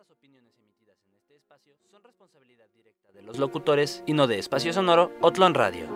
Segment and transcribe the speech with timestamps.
[0.00, 4.38] las opiniones emitidas en este espacio son responsabilidad directa de los locutores y no de
[4.38, 5.88] Espacio Sonoro Otlon Radio.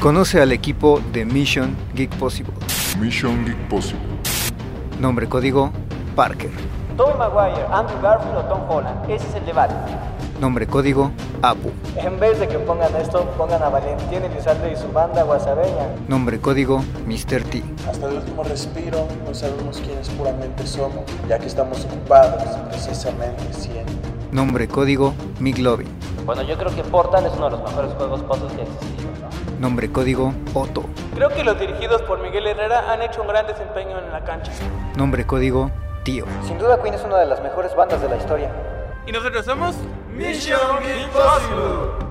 [0.00, 2.54] Conoce al equipo de Mission Geek Possible.
[3.00, 4.06] Mission Geek Possible.
[5.00, 5.72] Nombre código
[6.14, 6.52] Parker.
[6.96, 9.10] Tobey Maguire, Andrew Garfield o Tom Holland.
[9.10, 9.74] Ese es el debate.
[10.40, 11.10] Nombre código
[11.42, 11.70] Apu.
[11.96, 15.88] En vez de que pongan esto, pongan a Valentín Elizalde y su banda guasabeña.
[16.08, 17.42] Nombre código Mr.
[17.42, 17.62] T.
[17.86, 23.92] Hasta el último respiro no sabemos quiénes puramente somos, ya que estamos ocupados precisamente siendo.
[24.32, 25.88] Nombre código McLovin.
[26.24, 29.10] Bueno, yo creo que Portal es uno de los mejores juegos puzzles que ha existido,
[29.20, 29.60] ¿no?
[29.60, 30.84] Nombre código Otto.
[31.14, 34.52] Creo que los dirigidos por Miguel Herrera han hecho un gran desempeño en la cancha.
[34.96, 35.70] Nombre código
[36.02, 36.24] Tío.
[36.46, 38.50] Sin duda Queen es una de las mejores bandas de la historia.
[39.06, 39.76] Y nosotros somos
[40.16, 42.09] Mission Impossible.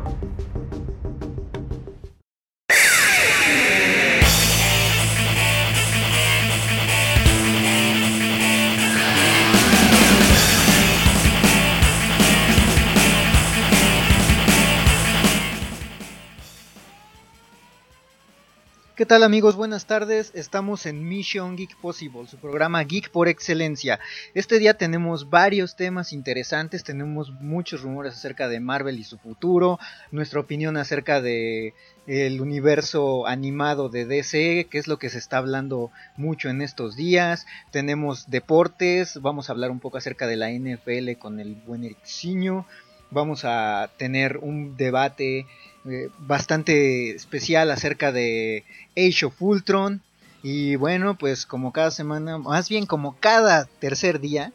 [18.99, 19.55] ¿Qué tal amigos?
[19.55, 20.29] Buenas tardes.
[20.35, 23.97] Estamos en Mission Geek Possible, su programa Geek por excelencia.
[24.33, 29.79] Este día tenemos varios temas interesantes, tenemos muchos rumores acerca de Marvel y su futuro,
[30.11, 31.73] nuestra opinión acerca de
[32.07, 36.97] el universo animado de DC, que es lo que se está hablando mucho en estos
[36.97, 37.45] días.
[37.71, 42.65] Tenemos deportes, vamos a hablar un poco acerca de la NFL con el buen Ericciño.
[43.11, 45.47] Vamos a tener un debate
[45.89, 48.63] eh, bastante especial acerca de
[48.97, 50.01] Age of Ultron.
[50.43, 54.53] Y bueno, pues como cada semana, más bien como cada tercer día,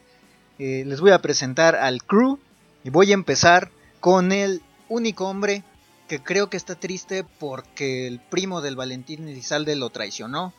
[0.58, 2.38] eh, les voy a presentar al crew.
[2.84, 5.64] Y voy a empezar con el único hombre
[6.08, 10.52] que creo que está triste porque el primo del Valentín Elizalde lo traicionó.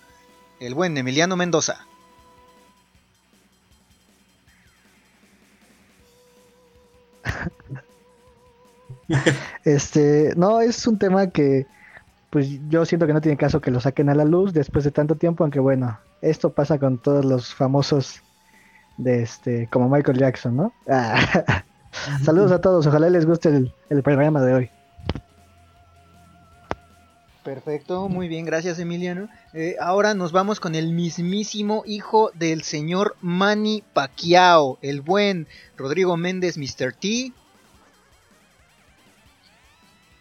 [0.60, 1.86] El buen Emiliano Mendoza.
[9.64, 11.68] este, no, es un tema que
[12.30, 14.92] pues yo siento que no tiene caso que lo saquen a la luz después de
[14.92, 18.22] tanto tiempo, aunque bueno, esto pasa con todos los famosos
[18.98, 20.74] de este, como Michael Jackson, ¿no?
[21.98, 24.70] Ah, saludos a todos, ojalá les guste el, el programa de hoy.
[27.42, 29.30] Perfecto, muy bien, gracias Emiliano.
[29.54, 36.18] Eh, ahora nos vamos con el mismísimo hijo del señor Manny Pacquiao, el buen Rodrigo
[36.18, 36.92] Méndez, Mr.
[36.92, 37.32] T.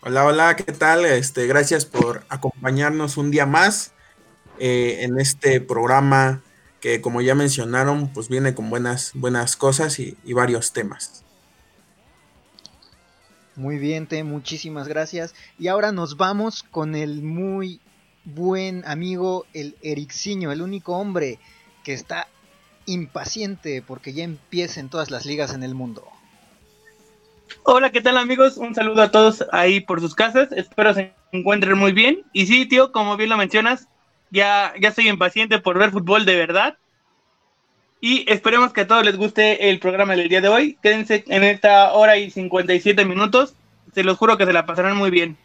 [0.06, 1.06] Hola, hola, ¿qué tal?
[1.06, 3.94] Este, gracias por acompañarnos un día más
[4.58, 6.42] eh, en este programa
[6.82, 11.24] que, como ya mencionaron, pues viene con buenas, buenas cosas y, varios temas.
[13.56, 15.34] Muy bien, Te, muchísimas gracias.
[15.58, 17.80] Y ahora nos vamos con el muy
[18.26, 21.38] buen amigo, el Ericciño, el único hombre
[21.82, 22.28] que está
[22.84, 26.06] impaciente porque ya empiecen todas las ligas en el mundo.
[27.62, 28.56] Hola, ¿qué tal amigos?
[28.56, 30.50] Un saludo a todos ahí por sus casas.
[30.52, 32.22] Espero se encuentren muy bien.
[32.32, 33.88] Y sí, tío, como bien lo mencionas,
[34.30, 36.76] ya, ya estoy impaciente por ver fútbol de verdad.
[38.00, 40.78] Y esperemos que a todos les guste el programa del día de hoy.
[40.82, 43.54] Quédense en esta hora y 57 minutos.
[43.94, 45.38] Se los juro que se la pasarán muy bien.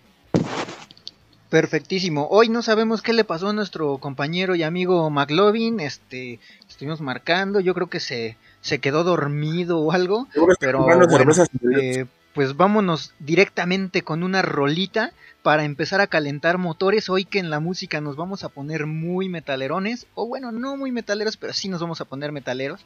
[1.50, 2.28] Perfectísimo.
[2.30, 5.80] Hoy no sabemos qué le pasó a nuestro compañero y amigo McLovin.
[5.80, 7.60] Este, estuvimos marcando.
[7.60, 10.28] Yo creo que se, se quedó dormido o algo.
[10.60, 11.06] Pero bueno,
[11.80, 17.10] eh, pues vámonos directamente con una rolita para empezar a calentar motores.
[17.10, 20.08] Hoy que en la música nos vamos a poner muy metalerones.
[20.14, 22.86] O bueno, no muy metaleros, pero sí nos vamos a poner metaleros.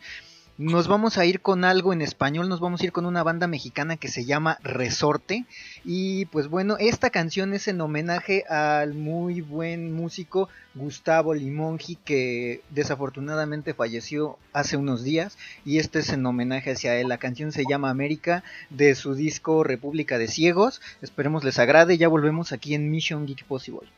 [0.59, 3.47] Nos vamos a ir con algo en español, nos vamos a ir con una banda
[3.47, 5.45] mexicana que se llama Resorte.
[5.83, 12.61] Y pues bueno, esta canción es en homenaje al muy buen músico Gustavo Limongi que
[12.69, 15.39] desafortunadamente falleció hace unos días.
[15.65, 17.09] Y este es en homenaje hacia él.
[17.09, 20.81] La canción se llama América de su disco República de Ciegos.
[21.01, 21.97] Esperemos les agrade.
[21.97, 23.89] Ya volvemos aquí en Mission Geek Possible.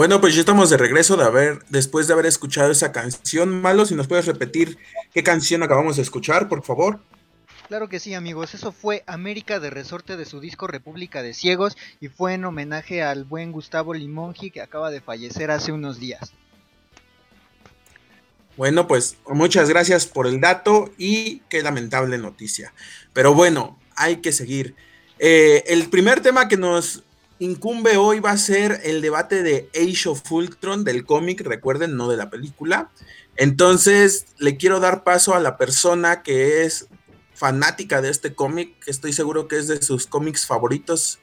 [0.00, 3.60] Bueno, pues ya estamos de regreso de haber, después de haber escuchado esa canción.
[3.60, 4.78] Malo, si nos puedes repetir
[5.12, 7.00] qué canción acabamos de escuchar, por favor.
[7.68, 8.54] Claro que sí, amigos.
[8.54, 13.02] Eso fue América de Resorte de su disco República de Ciegos y fue en homenaje
[13.02, 16.32] al buen Gustavo Limongi que acaba de fallecer hace unos días.
[18.56, 22.72] Bueno, pues muchas gracias por el dato y qué lamentable noticia.
[23.12, 24.74] Pero bueno, hay que seguir.
[25.18, 27.04] Eh, el primer tema que nos
[27.40, 32.08] incumbe hoy va a ser el debate de Age of Ultron del cómic, recuerden, no
[32.08, 32.90] de la película.
[33.36, 36.86] Entonces, le quiero dar paso a la persona que es
[37.34, 41.18] fanática de este cómic, que estoy seguro que es de sus cómics favoritos,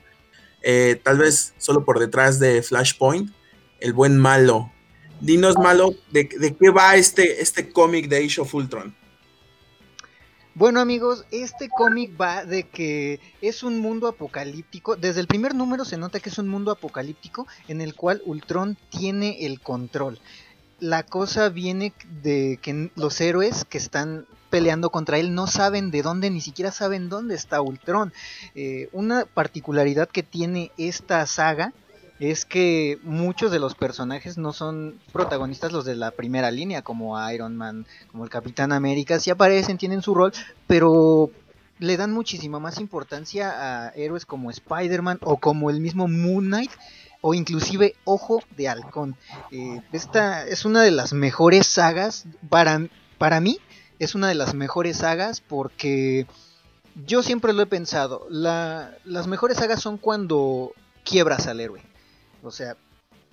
[0.63, 3.31] eh, tal vez solo por detrás de Flashpoint,
[3.79, 4.71] el buen malo.
[5.21, 8.95] Dinos, malo, de, qué va este, este cómic de Age of Ultron.
[10.57, 14.95] Bueno amigos, este cómic va de que es un mundo apocalíptico.
[14.95, 18.75] Desde el primer número se nota que es un mundo apocalíptico en el cual Ultron
[18.89, 20.19] tiene el control.
[20.79, 26.01] La cosa viene de que los héroes que están peleando contra él no saben de
[26.01, 28.11] dónde, ni siquiera saben dónde está Ultron.
[28.55, 31.71] Eh, una particularidad que tiene esta saga
[32.19, 37.17] es que muchos de los personajes no son protagonistas los de la primera línea, como
[37.31, 40.33] Iron Man, como el Capitán América, sí aparecen, tienen su rol,
[40.65, 41.29] pero
[41.79, 46.71] le dan muchísima más importancia a héroes como Spider-Man o como el mismo Moon Knight
[47.21, 49.15] o inclusive Ojo de Halcón.
[49.51, 53.59] Eh, esta es una de las mejores sagas, para, para mí
[53.99, 56.27] es una de las mejores sagas porque
[57.05, 60.71] yo siempre lo he pensado, las mejores sagas son cuando
[61.03, 61.81] quiebras al héroe.
[62.47, 62.77] O sea,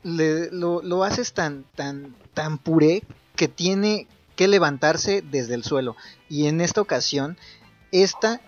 [0.02, 3.02] lo, haces tan, tan, tan puré
[3.36, 4.06] que tiene
[4.36, 5.96] que levantarse desde el suelo.
[6.28, 7.38] Y en esta ocasión,
[7.92, 8.40] esta,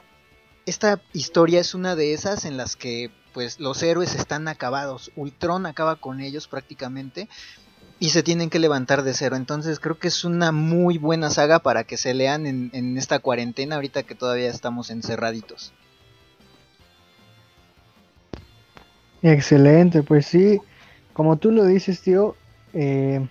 [0.66, 5.12] esta historia es una de esas en las que pues los héroes están acabados.
[5.14, 7.28] Ultron acaba con ellos prácticamente
[7.98, 9.36] y se tienen que levantar de cero.
[9.36, 13.18] Entonces creo que es una muy buena saga para que se lean en, en esta
[13.18, 15.72] cuarentena ahorita que todavía estamos encerraditos.
[19.28, 20.60] Excelente, pues sí,
[21.12, 22.36] como tú lo dices, tío,
[22.72, 23.26] eh,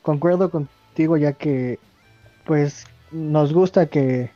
[0.00, 1.78] concuerdo contigo ya que
[2.46, 4.30] pues nos gusta que,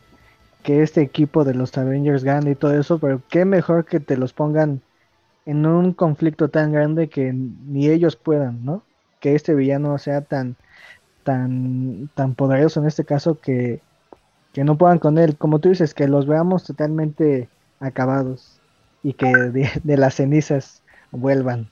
[0.62, 4.18] que este equipo de los Avengers gane y todo eso, pero qué mejor que te
[4.18, 4.82] los pongan
[5.46, 8.82] en un conflicto tan grande que ni ellos puedan, ¿no?
[9.20, 10.56] Que este villano sea tan
[11.24, 13.80] tan tan poderoso en este caso que,
[14.52, 17.48] que no puedan con él, como tú dices, que los veamos totalmente
[17.80, 18.60] acabados
[19.02, 20.81] y que de, las cenizas
[21.12, 21.68] vuelvan.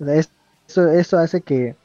[0.00, 1.76] eso, eso hace que,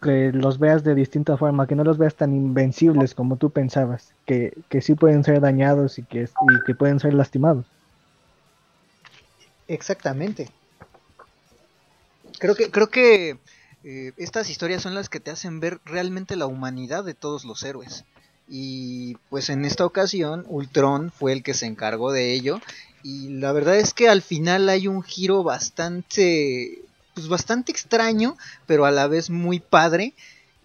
[0.00, 4.14] que, los veas de distinta forma, que no los veas tan invencibles como tú pensabas,
[4.26, 7.66] que, que sí pueden ser dañados y que, y que pueden ser lastimados.
[9.66, 10.50] Exactamente.
[12.38, 13.38] Creo que, creo que
[13.84, 17.62] eh, estas historias son las que te hacen ver realmente la humanidad de todos los
[17.62, 18.04] héroes.
[18.48, 22.60] Y pues en esta ocasión Ultron fue el que se encargó de ello
[23.02, 26.82] y la verdad es que al final hay un giro bastante
[27.14, 28.36] pues bastante extraño
[28.66, 30.14] pero a la vez muy padre.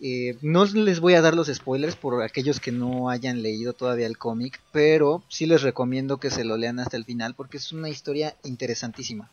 [0.06, 4.06] Eh, no les voy a dar los spoilers por aquellos que no hayan leído todavía
[4.06, 7.72] el cómic pero sí les recomiendo que se lo lean hasta el final porque es
[7.72, 9.32] una historia interesantísima.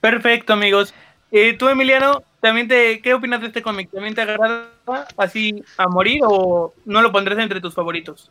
[0.00, 0.94] Perfecto amigos.
[1.30, 3.88] Eh, tú Emiliano también te, ¿qué opinas de este cómic?
[3.90, 4.68] ¿También te agrada
[5.16, 8.30] así a morir o no lo pondrás entre tus favoritos?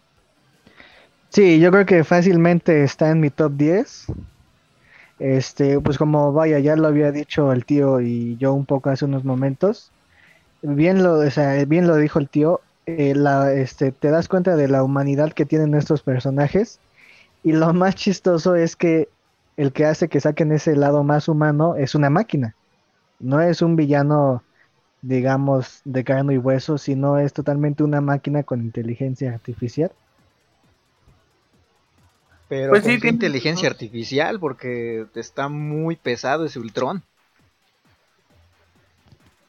[1.30, 4.06] Sí, yo creo que fácilmente está en mi top 10.
[5.18, 9.06] Este, pues como vaya, ya lo había dicho el tío y yo un poco hace
[9.06, 9.90] unos momentos.
[10.62, 12.62] Bien lo, o sea, bien lo dijo el tío.
[12.86, 16.80] Eh, la, este, te das cuenta de la humanidad que tienen estos personajes.
[17.44, 19.10] Y lo más chistoso es que
[19.58, 22.54] el que hace que saquen ese lado más humano es una máquina
[23.24, 24.44] no es un villano,
[25.02, 29.92] digamos, de carne y hueso, sino es totalmente una máquina con inteligencia artificial.
[32.50, 37.02] Pero pues sí, inteligencia artificial, porque está muy pesado ese Ultron.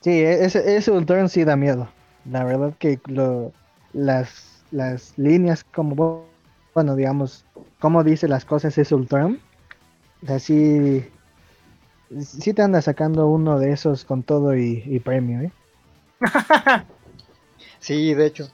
[0.00, 1.88] Sí, e-, ese, ese Ultron sí da miedo.
[2.30, 3.52] La verdad que lo,
[3.92, 6.26] las, las líneas, como,
[6.74, 7.44] bueno, digamos,
[7.80, 9.40] como dice las cosas ese Ultron,
[10.28, 11.04] así
[12.20, 15.52] sí te anda sacando uno de esos con todo y, premio, ¿eh?
[17.78, 18.50] sí, de hecho.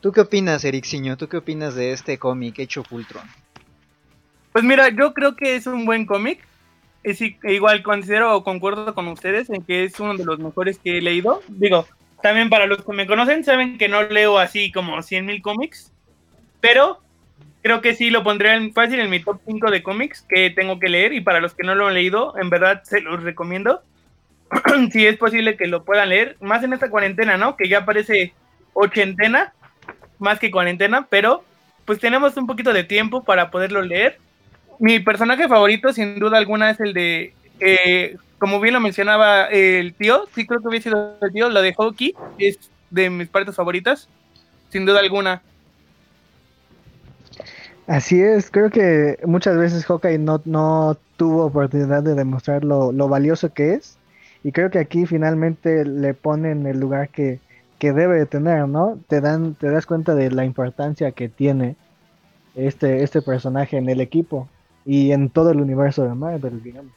[0.00, 1.16] ¿Tú qué opinas, Erixiño?
[1.16, 3.26] ¿Tú qué opinas de este cómic hecho Fultron?
[4.52, 6.46] Pues mira, yo creo que es un buen cómic.
[7.02, 10.98] Es igual considero o concuerdo con ustedes en que es uno de los mejores que
[10.98, 11.42] he leído.
[11.48, 11.86] Digo,
[12.22, 15.92] también para los que me conocen saben que no leo así como 100.000 cómics,
[16.60, 17.00] pero
[17.62, 20.78] creo que sí lo pondré en, fácil en mi top 5 de cómics que tengo
[20.78, 23.82] que leer y para los que no lo han leído, en verdad se los recomiendo.
[24.92, 27.56] si es posible que lo puedan leer, más en esta cuarentena, ¿no?
[27.56, 28.32] Que ya parece
[28.72, 29.52] ochentena,
[30.18, 31.44] más que cuarentena, pero
[31.84, 34.18] pues tenemos un poquito de tiempo para poderlo leer.
[34.78, 39.94] Mi personaje favorito, sin duda alguna, es el de, eh, como bien lo mencionaba el
[39.94, 42.58] tío, sí creo que hubiera sido el tío, lo de Hockey, es
[42.90, 44.08] de mis partes favoritas,
[44.70, 45.42] sin duda alguna.
[47.88, 53.08] Así es, creo que muchas veces Hawkeye no, no tuvo oportunidad de demostrar lo, lo,
[53.08, 53.96] valioso que es.
[54.44, 57.40] Y creo que aquí finalmente le ponen el lugar que,
[57.78, 58.98] que debe de tener, ¿no?
[59.08, 61.76] Te dan, te das cuenta de la importancia que tiene
[62.54, 64.50] este, este personaje en el equipo
[64.84, 66.92] y en todo el universo de Marvel, digamos.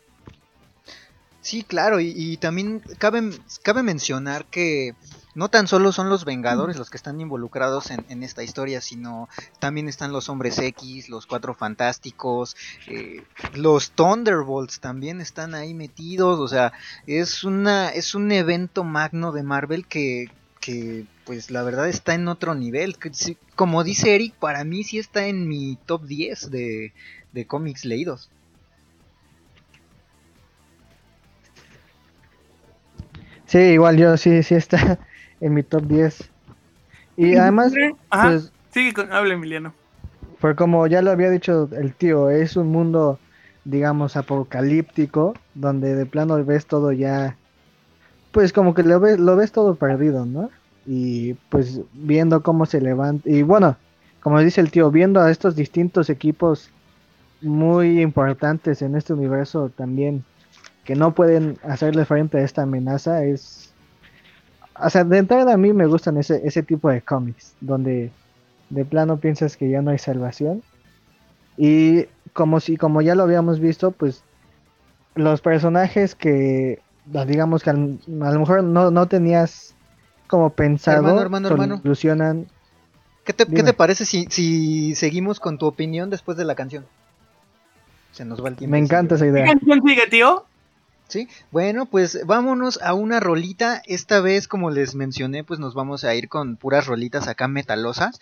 [1.40, 3.30] Sí, claro, y, y también cabe,
[3.64, 4.94] cabe mencionar que
[5.34, 9.30] no tan solo son los Vengadores los que están involucrados en, en, esta historia, sino
[9.60, 12.56] también están los Hombres X, los Cuatro Fantásticos,
[12.88, 13.24] eh,
[13.54, 16.74] los Thunderbolts también están ahí metidos, o sea,
[17.08, 22.28] es una es un evento magno de Marvel que, que pues la verdad está en
[22.28, 22.98] otro nivel.
[23.56, 26.94] Como dice Eric, para mí sí está en mi top 10 de,
[27.32, 28.30] de cómics leídos.
[33.46, 35.00] Sí, igual yo sí, sí está
[35.42, 36.30] en mi top 10.
[37.18, 37.74] Y además,
[38.10, 38.30] Ajá.
[38.30, 39.74] pues, sí, hable Emiliano.
[40.40, 43.20] Pues como ya lo había dicho el tío, es un mundo,
[43.66, 47.36] digamos, apocalíptico, donde de plano ves todo ya,
[48.32, 50.50] pues como que lo ves, lo ves todo perdido, ¿no?
[50.88, 53.76] Y pues viendo cómo se levanta, y bueno,
[54.22, 56.70] como dice el tío, viendo a estos distintos equipos
[57.42, 60.24] muy importantes en este universo también,
[60.86, 63.71] que no pueden hacerle frente a esta amenaza, es
[64.80, 68.12] o sea, de entrada a mí me gustan ese, ese tipo de cómics, donde
[68.70, 70.64] de plano piensas que ya no hay salvación.
[71.58, 74.24] Y como si, como ya lo habíamos visto, pues
[75.16, 76.80] los personajes que,
[77.28, 79.76] digamos que a, lo mejor no, no tenías
[80.28, 82.48] como pensado, hermano, hermano, solucionan.
[83.26, 86.86] ¿Qué te, ¿Qué te, parece si, si seguimos con tu opinión después de la canción?
[88.14, 88.72] Se nos va el tiempo.
[88.72, 89.44] Me encanta esa idea.
[89.44, 90.46] ¿Qué canción sigue, tío?
[91.12, 93.82] Sí, bueno, pues vámonos a una rolita.
[93.86, 98.22] Esta vez, como les mencioné, pues nos vamos a ir con puras rolitas acá metalosas.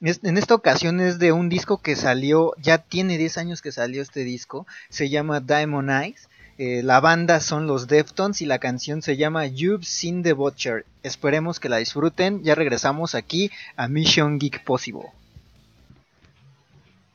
[0.00, 4.00] En esta ocasión es de un disco que salió, ya tiene 10 años que salió
[4.00, 6.30] este disco, se llama Diamond Eyes.
[6.56, 10.86] Eh, la banda son los Deftones y la canción se llama You've Seen the Butcher.
[11.02, 12.42] Esperemos que la disfruten.
[12.42, 15.08] Ya regresamos aquí a Mission Geek Possible.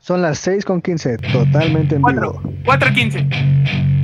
[0.01, 2.53] Son las 6 con 15, totalmente en 4, vivo.
[2.63, 3.94] 4.15.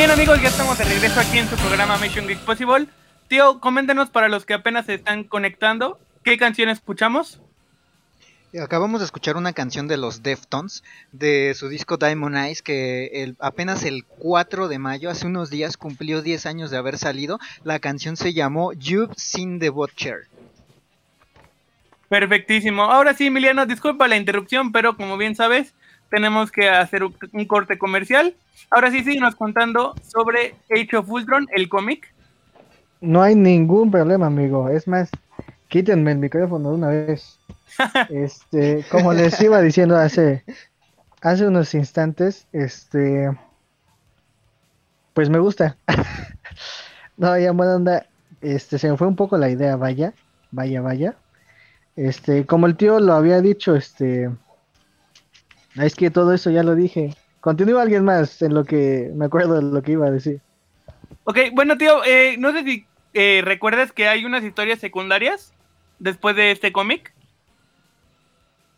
[0.00, 2.86] bien amigos, ya estamos de regreso aquí en su programa Mission Geek Possible.
[3.28, 7.42] Tío, coméntenos para los que apenas se están conectando, ¿qué canción escuchamos?
[8.58, 13.36] Acabamos de escuchar una canción de los Deftones de su disco Diamond Eyes que el,
[13.40, 17.38] apenas el 4 de mayo, hace unos días, cumplió 10 años de haber salido.
[17.62, 20.28] La canción se llamó You've Seen the Butcher.
[22.08, 22.84] Perfectísimo.
[22.84, 25.74] Ahora sí, Emiliano, disculpa la interrupción, pero como bien sabes,
[26.10, 28.34] tenemos que hacer un corte comercial.
[28.70, 32.12] Ahora sí, síguenos contando sobre Age of Ultron, el cómic.
[33.00, 34.68] No hay ningún problema, amigo.
[34.68, 35.10] Es más,
[35.68, 37.38] quítenme el micrófono de una vez.
[38.10, 40.44] Este, como les iba diciendo hace,
[41.22, 43.30] hace unos instantes, este,
[45.14, 45.76] pues me gusta.
[47.16, 48.06] no, ya buena onda,
[48.40, 50.12] este, se me fue un poco la idea, vaya,
[50.50, 51.14] vaya, vaya.
[51.96, 54.30] Este, como el tío lo había dicho, este,
[55.76, 57.14] es que todo eso ya lo dije.
[57.40, 60.40] Continúa alguien más en lo que me acuerdo de lo que iba a decir.
[61.24, 65.52] Ok, bueno tío, eh, no sé si eh, recuerdas que hay unas historias secundarias
[65.98, 67.12] después de este cómic.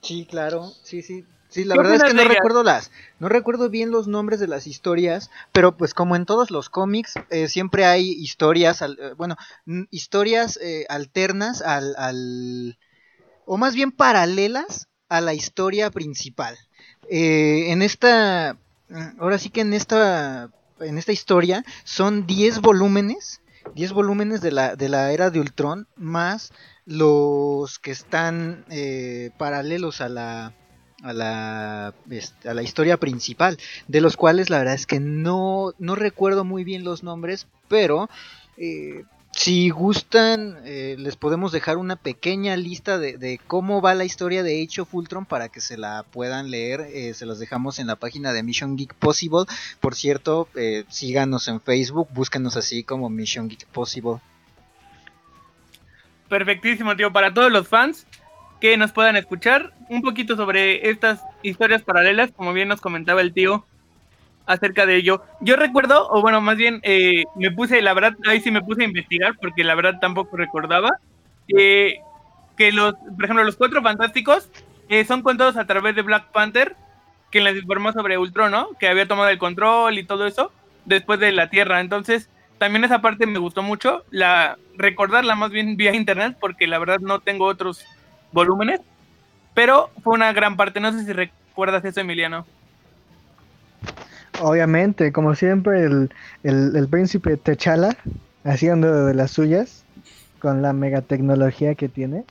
[0.01, 1.25] Sí, claro, sí, sí.
[1.53, 4.67] Sí, la verdad es que no recuerdo las, no recuerdo bien los nombres de las
[4.67, 9.37] historias, pero pues como en todos los cómics eh, siempre hay historias, eh, bueno,
[9.91, 12.79] historias eh, alternas al, al,
[13.45, 16.57] o más bien paralelas a la historia principal.
[17.13, 18.57] En esta,
[19.19, 23.41] ahora sí que en esta, en esta historia son 10 volúmenes,
[23.75, 26.53] 10 volúmenes de la, de la era de Ultron más
[26.85, 30.55] los que están eh, paralelos a la,
[31.03, 31.95] a la,
[32.45, 36.65] a la historia principal, de los cuales la verdad es que no, no recuerdo muy
[36.65, 38.09] bien los nombres, pero
[38.57, 39.05] eh,
[39.43, 44.63] si gustan, eh, les podemos dejar una pequeña lista de, cómo va la historia de
[44.63, 47.15] Age of Ultron para que se la puedan leer.
[47.15, 49.47] se los dejamos en la página de Mission Geek Possible.
[49.81, 50.49] Por cierto,
[50.89, 54.19] síganos en Facebook, búscanos así como Mission Geek Possible.
[56.29, 57.13] Perfectísimo, tío.
[57.13, 58.07] Para todos los fans
[58.61, 63.33] que nos puedan escuchar un poquito sobre estas historias paralelas, como bien nos comentaba el
[63.33, 63.67] tío
[64.47, 65.23] acerca de ello.
[65.41, 68.83] Yo recuerdo, o bueno, más bien eh, me puse, la verdad, ahí sí me puse
[68.83, 70.91] a investigar, porque la verdad tampoco recordaba,
[71.47, 74.49] que los, por ejemplo, los cuatro fantásticos
[74.89, 76.77] eh, son contados a través de Black Panther,
[77.31, 78.69] quien les informó sobre Ultron, ¿no?
[78.79, 80.53] Que había tomado el control y todo eso
[80.85, 81.81] después de la Tierra.
[81.81, 82.29] Entonces,
[82.59, 87.01] también esa parte me gustó mucho, la recordarla más bien vía internet, porque la verdad
[87.01, 87.85] no tengo otros
[88.33, 88.81] volúmenes,
[89.55, 92.47] pero fue una gran parte, no sé si recuerdas eso, Emiliano.
[94.43, 96.11] Obviamente, como siempre, el,
[96.43, 97.97] el, príncipe Techala
[98.43, 99.85] haciendo de las suyas,
[100.41, 102.25] con la megatecnología que tiene.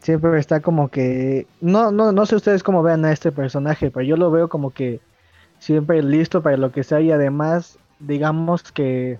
[0.00, 1.48] Siempre está como que.
[1.60, 4.70] No, no, no sé ustedes cómo vean a este personaje, pero yo lo veo como
[4.70, 5.00] que
[5.58, 9.18] siempre listo para lo que sea y además digamos que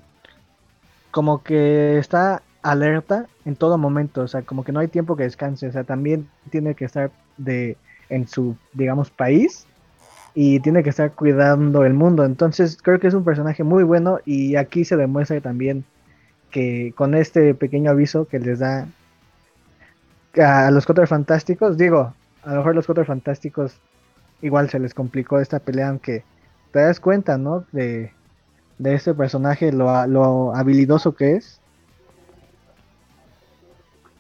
[1.11, 5.25] como que está alerta en todo momento, o sea, como que no hay tiempo que
[5.25, 7.77] descanse, o sea, también tiene que estar de
[8.09, 9.67] en su, digamos, país
[10.35, 12.25] y tiene que estar cuidando el mundo.
[12.25, 15.85] Entonces, creo que es un personaje muy bueno y aquí se demuestra también
[16.51, 18.87] que con este pequeño aviso que les da
[20.37, 23.77] a los Cuatro Fantásticos, digo, a lo mejor los Cuatro Fantásticos
[24.43, 26.25] igual se les complicó esta pelea, aunque
[26.73, 27.65] te das cuenta, ¿no?
[27.73, 28.13] De
[28.79, 31.61] de este personaje, lo, lo habilidoso que es.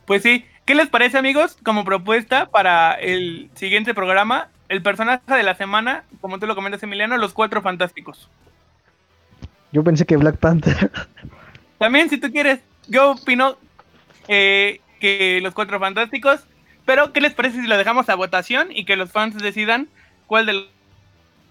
[0.07, 1.57] Pues sí, ¿qué les parece amigos?
[1.65, 6.83] Como propuesta para el siguiente programa, el personaje de la semana, como tú lo comentas
[6.83, 8.29] Emiliano, los cuatro fantásticos.
[9.73, 10.91] Yo pensé que Black Panther.
[11.79, 13.57] También, si tú quieres, yo opino
[14.29, 16.47] eh, que los cuatro fantásticos,
[16.85, 19.89] pero ¿qué les parece si lo dejamos a votación y que los fans decidan
[20.27, 20.67] cuál de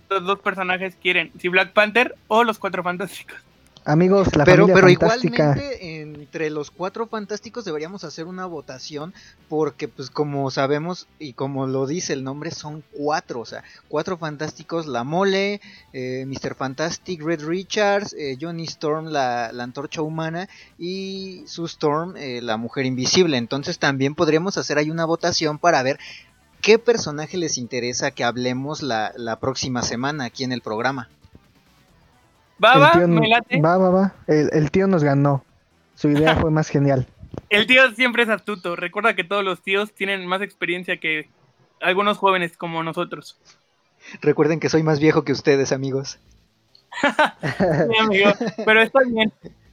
[0.09, 3.37] dos personajes quieren, si Black Panther o los Cuatro Fantásticos.
[3.85, 9.13] Amigos, la pero, pero igualmente entre los cuatro fantásticos deberíamos hacer una votación
[9.49, 14.17] porque pues como sabemos y como lo dice el nombre son cuatro, o sea, cuatro
[14.17, 15.59] fantásticos, la mole,
[15.91, 16.55] eh, Mr.
[16.55, 22.85] Fantastic, Red Richards, eh, Johnny Storm, la, antorcha humana y Sue Storm, eh, la mujer
[22.85, 23.37] invisible.
[23.37, 25.99] Entonces también podríamos hacer ahí una votación para ver
[26.63, 31.09] ¿qué personaje les interesa que hablemos la, próxima semana aquí en el programa?
[32.63, 33.61] Va, va, me late.
[33.61, 34.15] Va, va, va.
[34.27, 35.43] El, tío nos ganó.
[35.95, 37.07] Su idea fue más genial.
[37.49, 38.75] El tío siempre es astuto.
[38.75, 41.29] Recuerda que todos los tíos tienen más experiencia que
[41.81, 43.39] algunos jóvenes como nosotros.
[44.21, 46.19] Recuerden que soy más viejo que ustedes, amigos.
[47.01, 48.31] sí, amigo.
[48.65, 49.31] Pero está bien.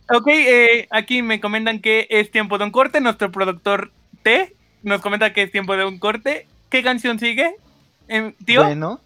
[0.08, 3.00] Ok, eh, aquí me comentan que es tiempo de un corte.
[3.00, 7.56] Nuestro productor T nos comenta que es tiempo de un corte ¿Qué canción sigue?
[8.08, 8.62] Em, ¿Tío?
[8.62, 9.00] Bueno,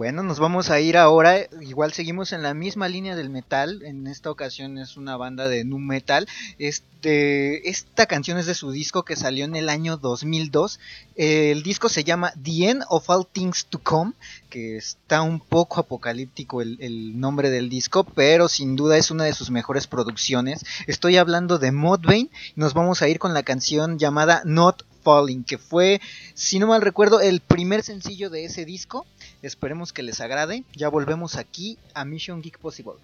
[0.00, 1.46] Bueno, nos vamos a ir ahora.
[1.60, 3.82] Igual seguimos en la misma línea del metal.
[3.82, 6.26] En esta ocasión es una banda de nu metal.
[6.58, 10.80] Este, esta canción es de su disco que salió en el año 2002.
[11.16, 14.14] El disco se llama The End of All Things to Come,
[14.48, 19.24] que está un poco apocalíptico el, el nombre del disco, pero sin duda es una
[19.24, 20.64] de sus mejores producciones.
[20.86, 22.30] Estoy hablando de Modbane.
[22.56, 26.00] Nos vamos a ir con la canción llamada Not Falling, que fue,
[26.34, 29.06] si no mal recuerdo, el primer sencillo de ese disco.
[29.42, 30.64] Esperemos que les agrade.
[30.74, 32.94] Ya volvemos aquí a Mission Geek Possible.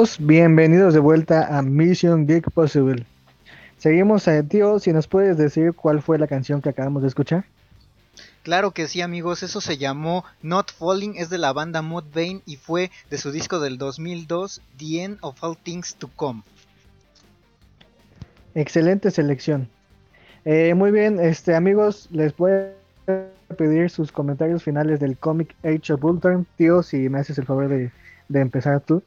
[0.00, 3.04] Amigos, bienvenidos de vuelta a Mission Geek Possible.
[3.76, 7.44] Seguimos a tío, si nos puedes decir cuál fue la canción que acabamos de escuchar.
[8.42, 12.56] Claro que sí, amigos, eso se llamó Not Falling, es de la banda Mudvayne y
[12.56, 16.44] fue de su disco del 2002, The End of All Things to Come.
[18.54, 19.68] Excelente selección.
[20.46, 22.52] Eh, muy bien, este amigos, les voy
[23.06, 26.46] a pedir sus comentarios finales del cómic Age of Ultron.
[26.56, 27.92] Tío, si me haces el favor de,
[28.30, 29.02] de empezar tú.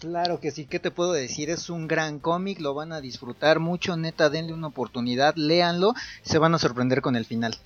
[0.00, 1.50] Claro que sí, ¿qué te puedo decir?
[1.50, 6.38] Es un gran cómic, lo van a disfrutar mucho, neta, denle una oportunidad, léanlo, se
[6.38, 7.56] van a sorprender con el final.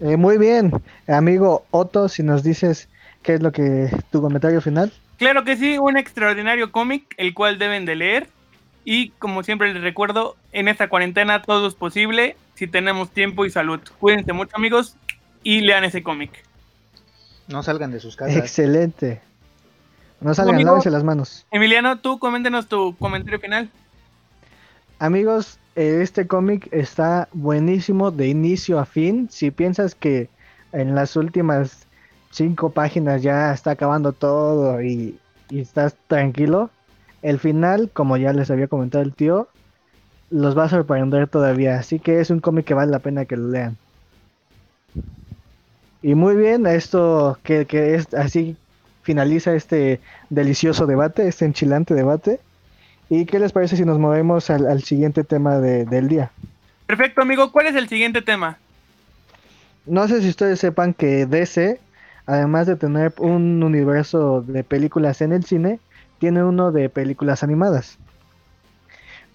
[0.00, 0.72] Eh, muy bien,
[1.08, 2.88] amigo Otto, si nos dices
[3.22, 4.92] qué es lo que tu comentario final.
[5.18, 8.28] Claro que sí, un extraordinario cómic, el cual deben de leer.
[8.84, 13.50] Y como siempre les recuerdo, en esta cuarentena todo es posible si tenemos tiempo y
[13.50, 13.80] salud.
[13.98, 14.96] Cuídense mucho amigos
[15.42, 16.43] y lean ese cómic.
[17.48, 18.36] No salgan de sus casas.
[18.36, 19.20] Excelente.
[20.20, 21.46] No salgan, Amigo, lávense las manos.
[21.50, 23.70] Emiliano, tú coméntenos tu comentario final.
[24.98, 29.28] Amigos, eh, este cómic está buenísimo de inicio a fin.
[29.30, 30.30] Si piensas que
[30.72, 31.86] en las últimas
[32.30, 35.18] cinco páginas ya está acabando todo y,
[35.50, 36.70] y estás tranquilo,
[37.22, 39.48] el final, como ya les había comentado el tío,
[40.30, 41.78] los va a sorprender todavía.
[41.78, 43.76] Así que es un cómic que vale la pena que lo lean.
[46.04, 48.58] Y muy bien, esto que, que, es así
[49.00, 52.40] finaliza este delicioso debate, este enchilante debate.
[53.08, 56.30] ¿Y qué les parece si nos movemos al, al siguiente tema de, del día?
[56.84, 57.50] Perfecto, amigo.
[57.50, 58.58] ¿Cuál es el siguiente tema?
[59.86, 61.80] No sé si ustedes sepan que DC,
[62.26, 65.80] además de tener un universo de películas en el cine,
[66.18, 67.96] tiene uno de películas animadas.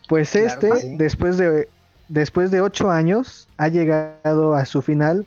[0.08, 0.96] Pues claro este, sí.
[0.98, 1.68] después de
[2.10, 5.26] después de ocho años, ha llegado a su final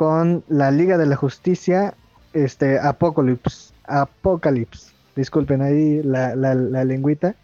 [0.00, 1.92] con la Liga de la Justicia,
[2.32, 7.34] este, Apocalypse, Apocalypse, disculpen ahí la, la, la lengüita.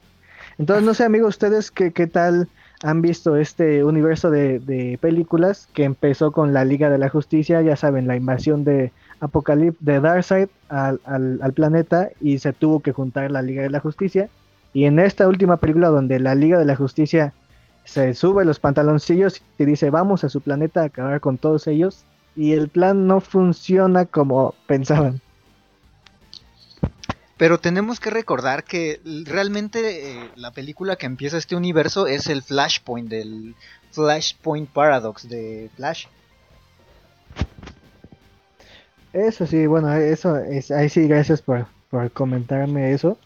[0.57, 2.49] Entonces, no sé, amigos, ustedes qué, qué tal
[2.83, 7.61] han visto este universo de, de, películas que empezó con la Liga de la Justicia,
[7.61, 8.91] ya saben, la invasión de
[9.21, 13.71] Apocalypse, de Darkseid al, al, al planeta y se tuvo que juntar la Liga de
[13.71, 14.31] la Justicia.
[14.73, 17.35] Y en esta última película donde la Liga de la Justicia
[17.85, 22.07] se sube los pantaloncillos y dice vamos a su planeta a acabar con todos ellos,
[22.37, 25.21] y el plan no funciona como pensaban.
[27.39, 32.43] Pero tenemos que recordar que realmente eh, la película que empieza este universo es el
[32.43, 33.55] Flashpoint del
[33.91, 36.07] Flashpoint Paradox de Flash.
[39.13, 43.19] Eso sí, bueno, eso es ahí sí, gracias por, por comentarme eso.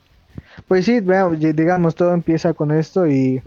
[0.66, 3.42] Pues sí, digamos, todo empieza con esto y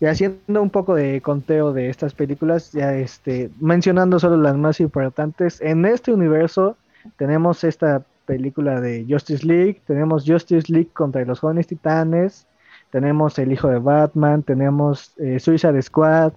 [0.00, 4.80] y haciendo un poco de conteo de estas películas, ya este, mencionando solo las más
[4.80, 6.76] importantes, en este universo
[7.16, 12.46] tenemos esta película de Justice League, tenemos Justice League contra los jóvenes titanes,
[12.90, 16.32] tenemos El hijo de Batman, tenemos eh, Suicide Squad,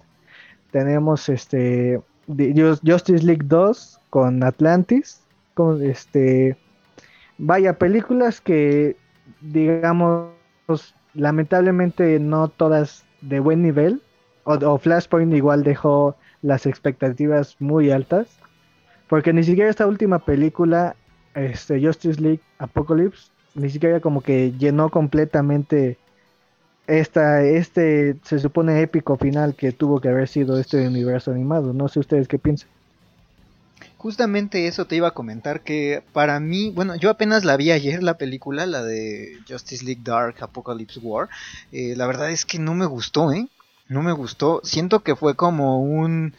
[0.70, 5.22] tenemos este Justice League 2 con Atlantis,
[5.54, 6.56] con este
[7.38, 8.96] vaya películas que
[9.40, 10.32] digamos
[11.14, 14.02] lamentablemente no todas de buen nivel,
[14.44, 18.28] o, Flashpoint igual dejó las expectativas muy altas,
[19.08, 20.96] porque ni siquiera esta última película,
[21.34, 25.98] este, Justice League Apocalypse, ni siquiera como que llenó completamente
[26.86, 31.72] esta, este, se supone épico final que tuvo que haber sido este universo animado.
[31.72, 32.68] No sé ustedes qué piensan.
[34.04, 38.02] Justamente eso te iba a comentar que para mí, bueno, yo apenas la vi ayer
[38.02, 41.30] la película, la de Justice League Dark Apocalypse War.
[41.72, 43.48] Eh, la verdad es que no me gustó, ¿eh?
[43.88, 44.60] No me gustó.
[44.62, 46.34] Siento que fue como un...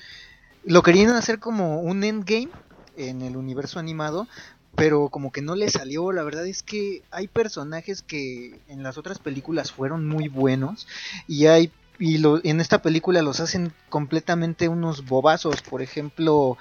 [0.63, 2.49] Lo querían hacer como un endgame
[2.97, 4.27] en el universo animado,
[4.75, 6.11] pero como que no le salió.
[6.11, 10.87] La verdad es que hay personajes que en las otras películas fueron muy buenos
[11.27, 15.61] y hay y lo, en esta película los hacen completamente unos bobazos.
[15.61, 16.57] Por ejemplo,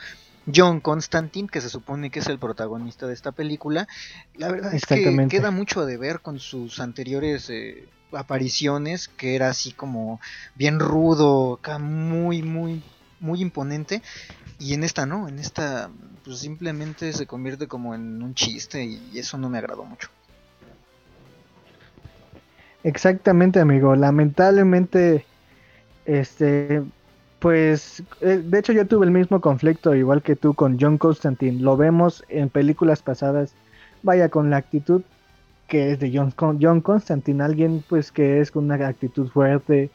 [0.53, 3.89] John Constantine, que se supone que es el protagonista de esta película,
[4.37, 9.49] la verdad es que queda mucho de ver con sus anteriores eh, apariciones, que era
[9.49, 10.21] así como
[10.55, 12.83] bien rudo, acá muy, muy,
[13.21, 14.03] muy imponente.
[14.59, 15.91] Y en esta no, en esta
[16.25, 20.09] pues simplemente se convierte como en un chiste y eso no me agradó mucho.
[22.85, 23.97] Exactamente, amigo.
[23.97, 25.25] Lamentablemente,
[26.05, 26.83] este,
[27.45, 31.61] pues, eh, de hecho yo tuve el mismo conflicto, igual que tú, con John Constantine.
[31.61, 33.55] Lo vemos en películas pasadas,
[34.03, 35.03] vaya, con la actitud
[35.69, 39.91] que es de John, John Constantine, alguien pues que es con una actitud fuerte.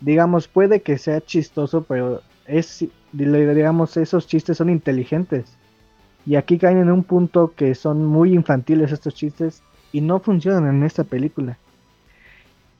[0.00, 5.56] Digamos, puede que sea chistoso, pero es, digamos, esos chistes son inteligentes.
[6.24, 10.68] Y aquí caen en un punto que son muy infantiles estos chistes y no funcionan
[10.68, 11.58] en esta película.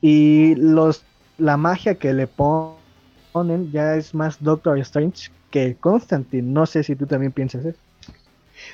[0.01, 1.05] Y los
[1.39, 2.82] la magia que le ponen
[3.73, 6.43] ya es más Doctor Strange que Constantine.
[6.43, 7.79] No sé si tú también piensas eso.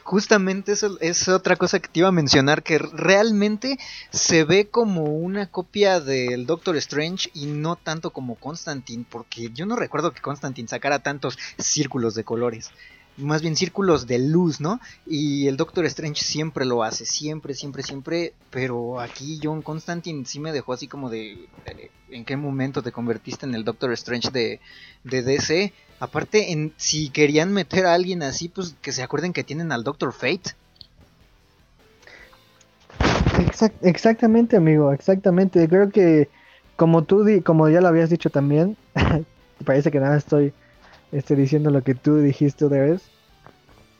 [0.05, 3.79] Justamente eso es otra cosa que te iba a mencionar, que realmente
[4.11, 9.65] se ve como una copia del Doctor Strange y no tanto como Constantine, porque yo
[9.67, 12.71] no recuerdo que Constantine sacara tantos círculos de colores
[13.19, 14.81] más bien círculos de luz, ¿no?
[15.07, 20.41] Y el Doctor Strange siempre lo hace, siempre, siempre, siempre, pero aquí John Constantine sí
[20.41, 21.49] me dejó así como de,
[22.11, 24.61] ¿en qué momento te convertiste en el Doctor Strange de,
[25.05, 25.73] DC?
[26.01, 29.85] Aparte, en, si querían meter a alguien así, pues que se acuerden que tienen al
[29.85, 30.55] Doctor Fate.
[33.83, 35.69] exactamente, amigo, exactamente.
[35.69, 36.29] Creo que
[36.77, 38.77] como tú, como ya lo habías dicho también,
[39.65, 40.53] parece que nada estoy
[41.13, 43.03] este, diciendo lo que tú dijiste otra vez.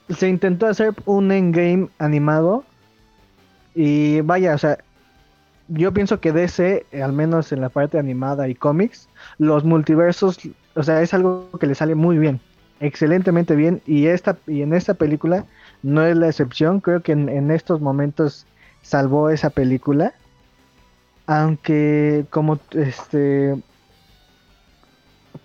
[0.09, 2.65] Se intentó hacer un endgame animado.
[3.75, 4.79] Y vaya, o sea,
[5.69, 10.39] yo pienso que DC, al menos en la parte animada y cómics, los multiversos,
[10.75, 12.41] o sea, es algo que le sale muy bien,
[12.81, 13.83] excelentemente bien.
[13.87, 15.45] Y esta y en esta película
[15.83, 16.81] no es la excepción.
[16.81, 18.47] Creo que en estos momentos
[18.83, 20.15] salvó esa película.
[21.27, 23.55] Aunque como este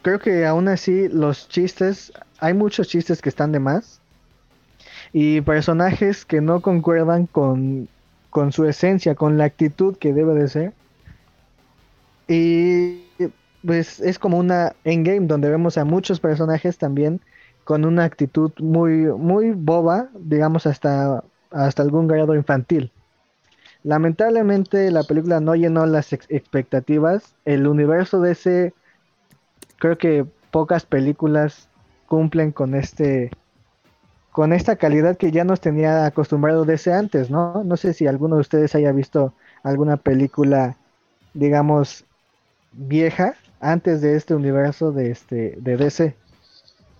[0.02, 4.00] creo que aún así los chistes, hay muchos chistes que están de más
[5.12, 7.88] y personajes que no concuerdan con,
[8.30, 10.74] con su esencia, con la actitud que debe de ser.
[12.28, 13.04] Y
[13.66, 17.22] pues es como una endgame donde vemos a muchos personajes también
[17.64, 22.91] con una actitud muy muy boba, digamos hasta hasta algún grado infantil.
[23.84, 27.36] Lamentablemente la película no llenó las expectativas.
[27.46, 28.74] El universo de ese
[29.84, 31.68] creo que pocas películas
[32.08, 33.32] cumplen con este
[34.32, 37.66] con esta calidad que ya nos tenía acostumbrado desde antes, ¿no?
[37.66, 40.78] No sé si alguno de ustedes haya visto alguna película,
[41.34, 42.06] digamos,
[42.72, 46.16] vieja antes de este universo de este de DC.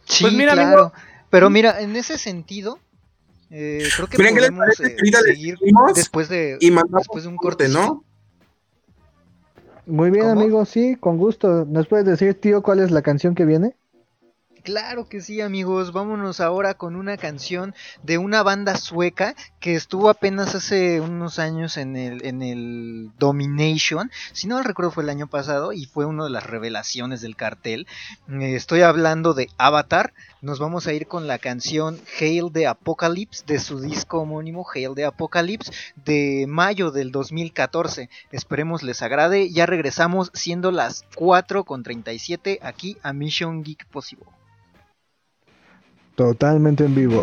[0.04, 0.92] Sí, pues mira, claro.
[1.30, 2.80] Pero mira, en ese sentido,
[3.50, 5.58] eh, creo que podemos eh, seguir
[5.96, 8.04] después de, después de un corte, ¿no?
[9.86, 11.66] Muy bien, amigo, sí, con gusto.
[11.66, 13.76] ¿Nos puedes decir, tío, cuál es la canción que viene?
[14.64, 15.92] Claro que sí, amigos.
[15.92, 21.76] Vámonos ahora con una canción de una banda sueca que estuvo apenas hace unos años
[21.76, 24.10] en el, en el Domination.
[24.32, 27.88] Si no recuerdo, fue el año pasado y fue una de las revelaciones del cartel.
[28.30, 30.14] Eh, estoy hablando de Avatar.
[30.42, 34.96] Nos vamos a ir con la canción Hail the Apocalypse de su disco homónimo Hail
[34.96, 35.74] the Apocalypse
[36.06, 38.10] de mayo del 2014.
[38.32, 39.52] Esperemos les agrade.
[39.52, 44.24] Ya regresamos siendo las 4 con 37 aquí a Mission Geek Possible.
[46.16, 47.22] Totalmente en vivo.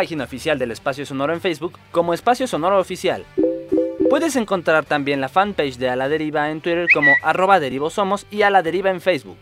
[0.00, 3.26] Página oficial del Espacio Sonoro en Facebook como Espacio Sonoro Oficial.
[4.08, 8.40] Puedes encontrar también la fanpage de A la Deriva en Twitter como arroba derivosomos y
[8.40, 9.40] A la Deriva en Facebook.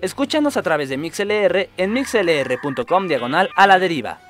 [0.00, 4.29] Escúchanos a través de MixLR en mixlr.com diagonal a la deriva.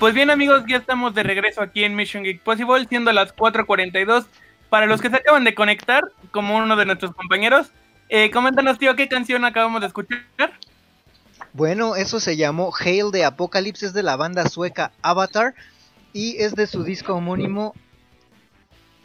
[0.00, 4.24] Pues bien amigos, ya estamos de regreso aquí en Mission Geek Possible, siendo las 4.42.
[4.70, 7.70] Para los que se acaban de conectar, como uno de nuestros compañeros,
[8.08, 10.24] eh, coméntanos, tío, ¿qué canción acabamos de escuchar?
[11.52, 15.54] Bueno, eso se llamó Hail de Apocalypse, es de la banda sueca Avatar
[16.14, 17.74] y es de su disco homónimo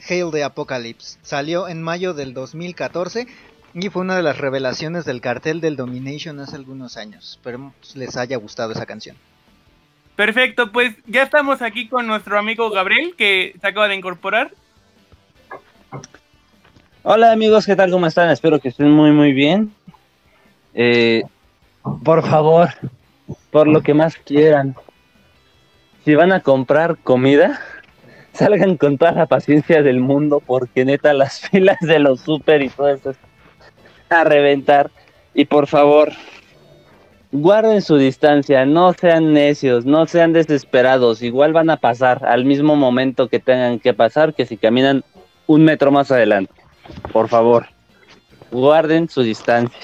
[0.08, 1.20] Hail de Apocalypse.
[1.24, 3.28] Salió en mayo del 2014
[3.74, 7.32] y fue una de las revelaciones del cartel del Domination hace algunos años.
[7.32, 9.18] Espero les haya gustado esa canción.
[10.16, 14.52] Perfecto, pues ya estamos aquí con nuestro amigo Gabriel que se acaba de incorporar.
[17.04, 17.92] Hola amigos, ¿qué tal?
[17.92, 18.30] ¿Cómo están?
[18.30, 19.74] Espero que estén muy muy bien.
[20.74, 21.24] Eh,
[22.04, 22.70] por favor,
[23.52, 24.76] por lo que más quieran,
[26.06, 27.60] si van a comprar comida,
[28.34, 32.70] salgan con toda la paciencia del mundo porque neta las filas de los super y
[32.70, 33.14] todo eso
[34.10, 34.92] a reventar.
[35.34, 36.14] Y por favor,
[37.32, 42.76] guarden su distancia, no sean necios, no sean desesperados, igual van a pasar al mismo
[42.76, 45.04] momento que tengan que pasar que si caminan
[45.48, 46.54] un metro más adelante.
[47.12, 47.68] Por favor,
[48.52, 49.80] guarden su distancia.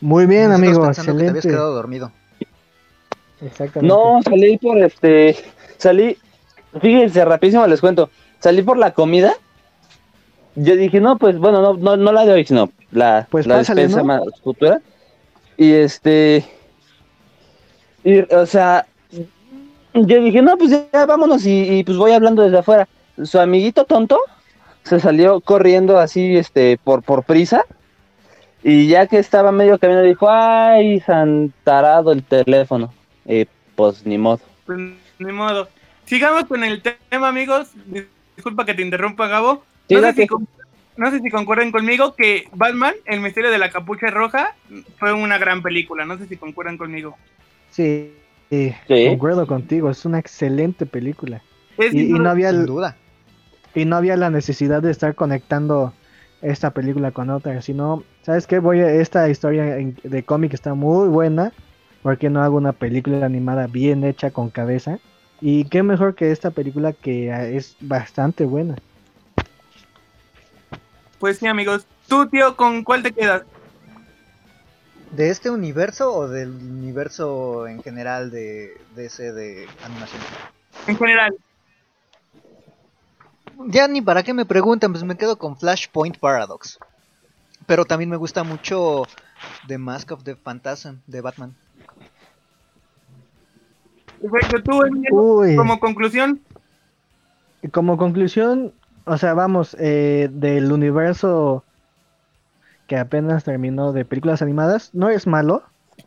[0.00, 1.12] Muy bien, amigo, excelente.
[1.12, 2.12] Que te habías quedado dormido.
[3.40, 3.94] Exactamente.
[3.94, 5.36] No, salí por este,
[5.76, 6.16] salí,
[6.80, 9.34] fíjense, rapidísimo les cuento, salí por la comida.
[10.54, 13.56] Yo dije, no, pues bueno, no, no, no la de hoy, sino la, pues la
[13.58, 14.06] pásale, despensa ¿no?
[14.06, 14.80] más futura.
[15.56, 16.44] Y este,
[18.04, 18.86] y, o sea,
[19.94, 22.88] yo dije, no, pues ya vámonos y, y, pues voy hablando desde afuera.
[23.22, 24.18] Su amiguito tonto
[24.84, 27.64] se salió corriendo así, este, por, por prisa.
[28.64, 32.92] Y ya que estaba medio camino dijo, ay, santarado el teléfono.
[33.26, 34.40] Y pues ni modo.
[34.66, 34.78] Pues
[35.18, 35.68] ni modo.
[36.04, 37.70] Sigamos con el tema, amigos.
[38.36, 39.62] Disculpa que te interrumpa, Gabo.
[39.88, 40.26] No sé, si,
[40.96, 44.54] no sé si concuerdan conmigo que Batman, El misterio de la capucha roja,
[44.98, 46.04] fue una gran película.
[46.04, 47.16] No sé si concuerdan conmigo.
[47.70, 48.12] Sí,
[48.50, 49.06] sí, sí.
[49.08, 49.90] concuerdo contigo.
[49.90, 51.42] Es una excelente película.
[51.78, 52.96] Es y, y, no había sin duda.
[53.74, 55.92] Y no había la necesidad de estar conectando
[56.42, 58.58] esta película con otra, sino, ¿sabes qué?
[58.58, 61.52] Voy a, esta historia de cómic está muy buena,
[62.02, 64.98] porque no hago una película animada bien hecha con cabeza?
[65.40, 68.76] Y qué mejor que esta película que es bastante buena.
[71.22, 71.86] Pues sí, amigos.
[72.08, 73.44] ¿Tú, tío, con cuál te quedas?
[75.12, 80.20] ¿De este universo o del universo en general de, de ese de animación?
[80.88, 81.32] En general.
[83.68, 86.80] Ya ni para qué me preguntan, pues me quedo con Flashpoint Paradox.
[87.66, 89.04] Pero también me gusta mucho
[89.68, 91.54] The Mask of the Phantasm de Batman.
[94.20, 94.80] Perfecto, tú,
[95.12, 95.54] Uy.
[95.54, 96.42] como conclusión.
[97.70, 101.64] Como conclusión, o sea, vamos, eh, del universo
[102.86, 105.62] que apenas terminó de películas animadas, no es malo.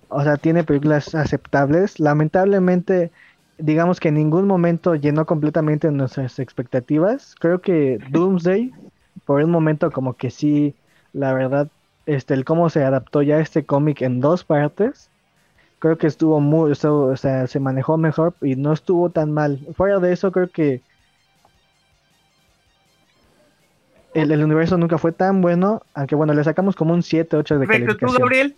[0.10, 2.00] O sea, tiene películas aceptables.
[2.00, 3.12] Lamentablemente,
[3.58, 7.36] digamos que en ningún momento llenó completamente nuestras expectativas.
[7.40, 8.72] Creo que Doomsday,
[9.26, 10.76] por un momento como que sí,
[11.14, 11.70] la verdad,
[12.06, 15.10] este, el cómo se adaptó ya este cómic en dos partes,
[15.80, 19.60] creo que estuvo muy, o sea, se manejó mejor y no estuvo tan mal.
[19.76, 20.82] Fuera de eso, creo que
[24.16, 27.60] el, el universo nunca fue tan bueno, aunque bueno, le sacamos como un 7, 8
[27.60, 28.16] de Perfecto, calificación.
[28.16, 28.56] ¿tú, Gabriel?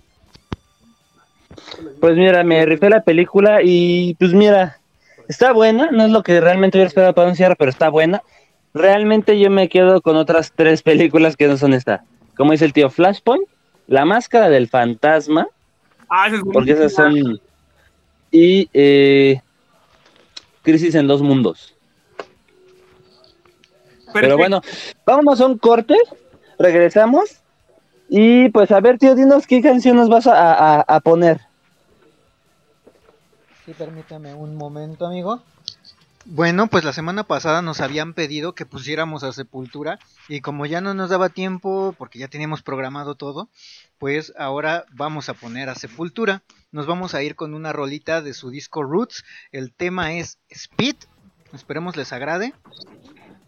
[1.99, 4.78] Pues mira, me rifé la película y pues mira,
[5.28, 8.22] está buena, no es lo que realmente hubiera esperado para un cierre, pero está buena.
[8.76, 12.03] Realmente yo me quedo con otras tres películas que no son esta.
[12.36, 13.47] Como dice el tío Flashpoint,
[13.88, 15.47] La Máscara del Fantasma,
[16.10, 17.41] ah, es porque esas son...
[18.30, 19.41] Y eh,
[20.62, 21.76] Crisis en dos Mundos.
[24.22, 24.61] Pero bueno,
[25.05, 25.95] vámonos a un corte,
[26.59, 27.41] regresamos.
[28.09, 31.41] Y pues a ver, tío, dinos qué canción nos vas a, a, a poner.
[33.65, 35.41] Sí, permítame un momento, amigo.
[36.30, 39.97] Bueno, pues la semana pasada nos habían pedido que pusiéramos a Sepultura
[40.28, 43.47] y como ya no nos daba tiempo porque ya teníamos programado todo,
[43.97, 46.43] pues ahora vamos a poner a Sepultura.
[46.72, 49.24] Nos vamos a ir con una rolita de su disco Roots.
[49.53, 50.97] El tema es Speed.
[51.53, 52.53] Esperemos les agrade.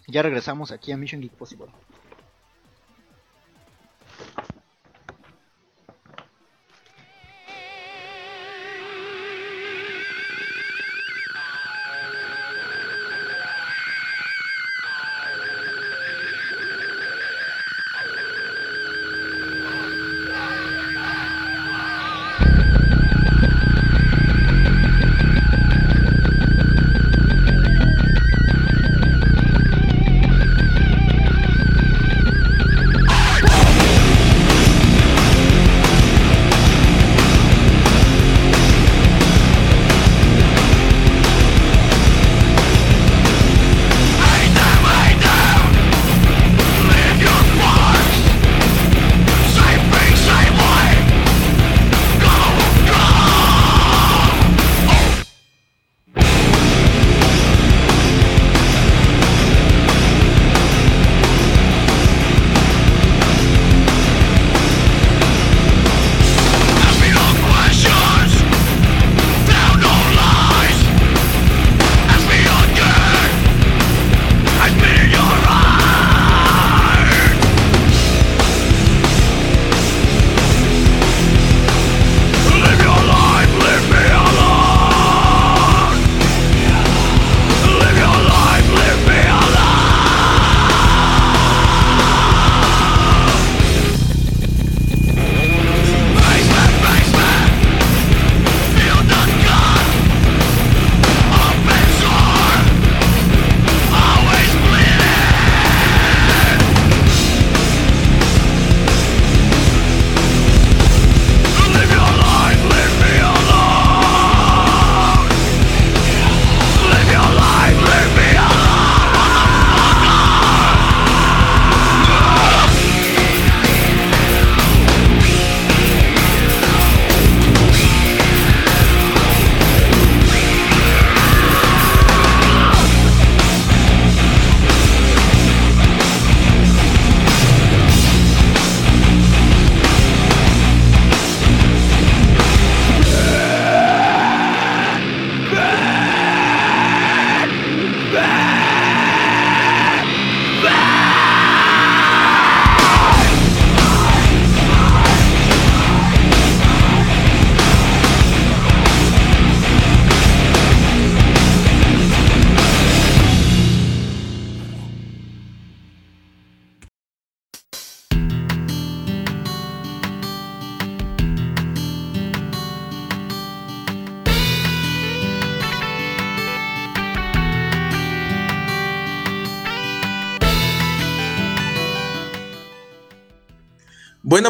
[0.10, 1.68] Ya regresamos aquí a Mission Geek Possible.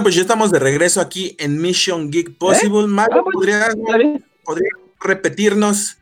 [0.10, 2.92] Pues ya estamos de regreso aquí en Mission Geek Possible.
[2.92, 2.98] ¿Eh?
[2.98, 3.76] Ah, ¿podrías,
[5.00, 6.00] repetirnos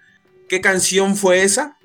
[0.48, 1.78] qué canción fue esa?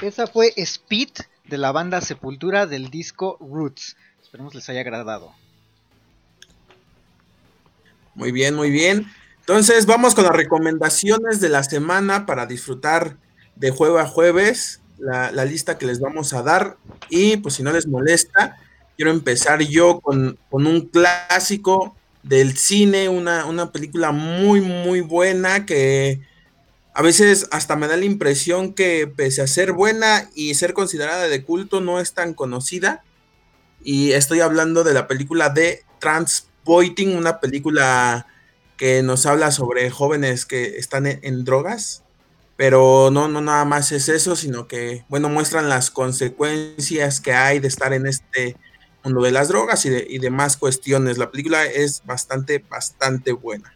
[0.00, 1.08] Esa fue Speed
[1.42, 3.96] de la banda Sepultura del disco Roots.
[4.22, 5.32] Esperemos les haya agradado.
[8.14, 9.10] Muy bien, muy bien.
[9.40, 13.16] Entonces vamos con las recomendaciones de la semana para disfrutar
[13.56, 16.76] de jueves a jueves, la, lista que les vamos a dar.
[17.10, 18.60] Y pues si no les molesta,
[18.96, 26.20] quiero empezar yo con, un clásico del cine, una, una, película muy, muy buena que
[26.96, 31.28] a veces hasta me da la impresión que pese a ser buena y ser considerada
[31.28, 33.04] de culto, no es tan conocida.
[33.84, 38.26] Y estoy hablando de la película de Transpoiting, una película
[38.78, 42.02] que nos habla sobre jóvenes que están en, drogas,
[42.56, 47.58] pero no, no nada más es eso, sino que, bueno, muestran las consecuencias que hay
[47.58, 48.56] de estar en este
[49.06, 51.18] mundo de las drogas y, de, y demás cuestiones.
[51.18, 53.72] La película es bastante, bastante buena.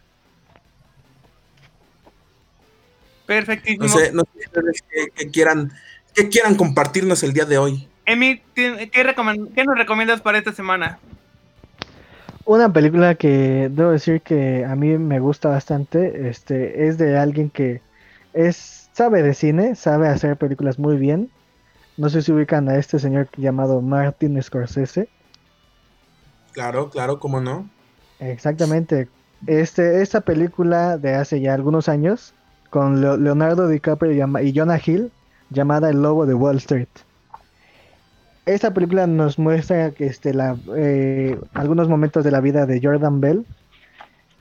[3.25, 3.85] Perfectísimo.
[3.85, 5.71] No sé, no sé que, quieran,
[6.13, 7.87] que quieran compartirnos el día de hoy.
[8.05, 10.99] Emi, ¿qué, ¿qué nos recomiendas para esta semana?
[12.45, 17.49] Una película que debo decir que a mí me gusta bastante, este, es de alguien
[17.49, 17.81] que
[18.33, 21.29] es sabe de cine, sabe hacer películas muy bien.
[21.97, 25.07] No sé si ubican a este señor llamado Martin Scorsese.
[26.53, 27.69] Claro, claro, cómo no.
[28.19, 29.07] Exactamente.
[29.47, 32.33] Este, esta película de hace ya algunos años,
[32.69, 35.11] con Leonardo DiCaprio y Jonah Hill,
[35.49, 36.87] llamada El Lobo de Wall Street
[38.45, 43.45] esta película nos muestra este, la, eh, algunos momentos de la vida de Jordan Bell,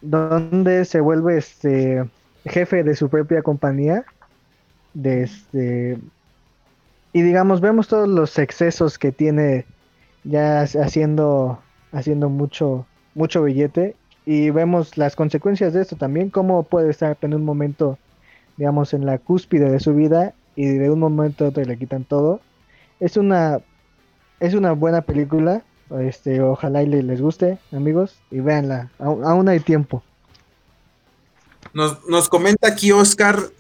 [0.01, 2.09] donde se vuelve este
[2.47, 4.05] jefe de su propia compañía,
[4.95, 5.99] de este,
[7.13, 9.67] y digamos vemos todos los excesos que tiene
[10.25, 11.61] ya haciendo
[11.93, 17.35] haciendo mucho mucho billete y vemos las consecuencias de esto también cómo puede estar en
[17.35, 17.99] un momento
[18.57, 22.05] digamos en la cúspide de su vida y de un momento a otro le quitan
[22.05, 22.41] todo
[23.01, 23.61] es una
[24.41, 25.63] es una buena película.
[26.01, 28.91] Este, ojalá y les guste, amigos, y véanla.
[28.99, 30.03] Aún, hay tiempo.
[31.73, 33.51] Nos, nos, comenta aquí Oscar,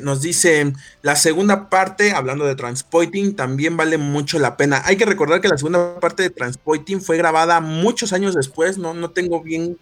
[0.00, 0.72] nos dice,
[1.02, 4.82] la segunda parte, hablando de Transpoiting, también vale mucho la pena.
[4.84, 8.94] Hay que recordar que la segunda parte de Transpoiting fue grabada muchos años después, no,
[8.94, 9.78] no tengo bien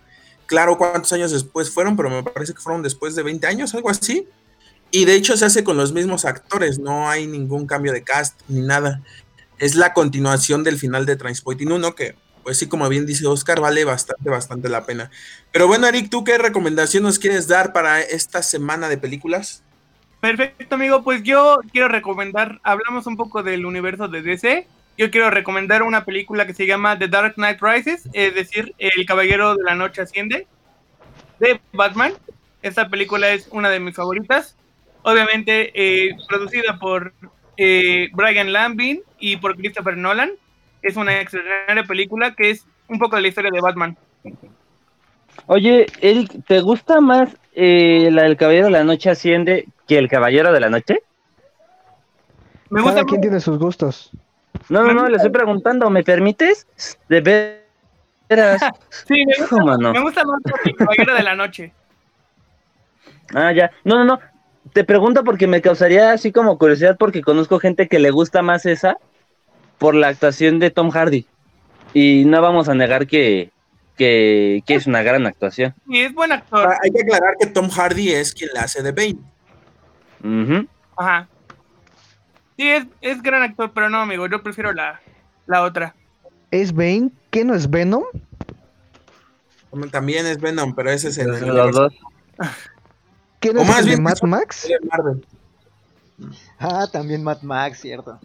[0.46, 3.88] claro cuántos años después fueron, pero me parece que fueron después de 20 años, algo
[3.88, 4.26] así.
[4.90, 8.40] Y de hecho se hace con los mismos actores, no hay ningún cambio de cast
[8.48, 9.02] ni nada
[9.58, 13.60] es la continuación del final de Transporting 1, que pues sí, como bien dice Oscar,
[13.60, 15.10] vale bastante, bastante la pena.
[15.50, 19.64] Pero bueno, Eric, ¿tú qué recomendación nos quieres dar para esta semana de películas?
[20.20, 21.02] Perfecto, amigo.
[21.02, 24.66] Pues yo quiero recomendar, hablamos un poco del universo de DC.
[24.96, 29.04] Yo quiero recomendar una película que se llama The Dark Knight Rises, es decir, El
[29.06, 30.46] Caballero de la Noche Asciende,
[31.40, 32.12] de Batman.
[32.62, 34.56] Esta película es una de mis favoritas.
[35.02, 37.12] Obviamente, eh, producida por
[37.56, 40.30] eh, Brian Lambin y por Christopher Nolan.
[40.84, 43.96] Es una extraordinaria película que es un poco de la historia de Batman.
[45.46, 50.10] Oye, Eric, ¿te gusta más eh, la del Caballero de la Noche Asciende que el
[50.10, 51.00] Caballero de la Noche?
[52.68, 54.10] Me gusta Cada quien tiene sus gustos.
[54.68, 56.66] No, no, no, le estoy preguntando, ¿me permites?
[57.08, 57.56] De
[58.28, 58.60] veras.
[58.90, 61.72] sí, me gusta, me gusta más el Caballero de la Noche.
[63.34, 63.70] Ah, ya.
[63.84, 64.20] No, no, no.
[64.74, 68.66] Te pregunto porque me causaría así como curiosidad porque conozco gente que le gusta más
[68.66, 68.98] esa
[69.84, 71.26] por la actuación de Tom Hardy.
[71.92, 73.50] Y no vamos a negar que,
[73.98, 75.74] que, es una gran actuación.
[75.86, 76.72] Y es buen actor.
[76.82, 80.56] Hay que aclarar que Tom Hardy es quien la hace de Bane.
[80.96, 81.28] Ajá.
[82.56, 85.02] Sí, es, es, gran actor, pero no, amigo, yo prefiero la,
[85.44, 85.94] la otra.
[86.50, 87.10] ¿Es Bane?
[87.30, 88.04] ¿Qué no es Venom?
[89.90, 91.28] También es Venom, pero ese es el...
[91.28, 91.92] Los dos.
[92.38, 94.66] o más bien Mad Max?
[96.58, 98.18] Ah, también Mad Max, cierto.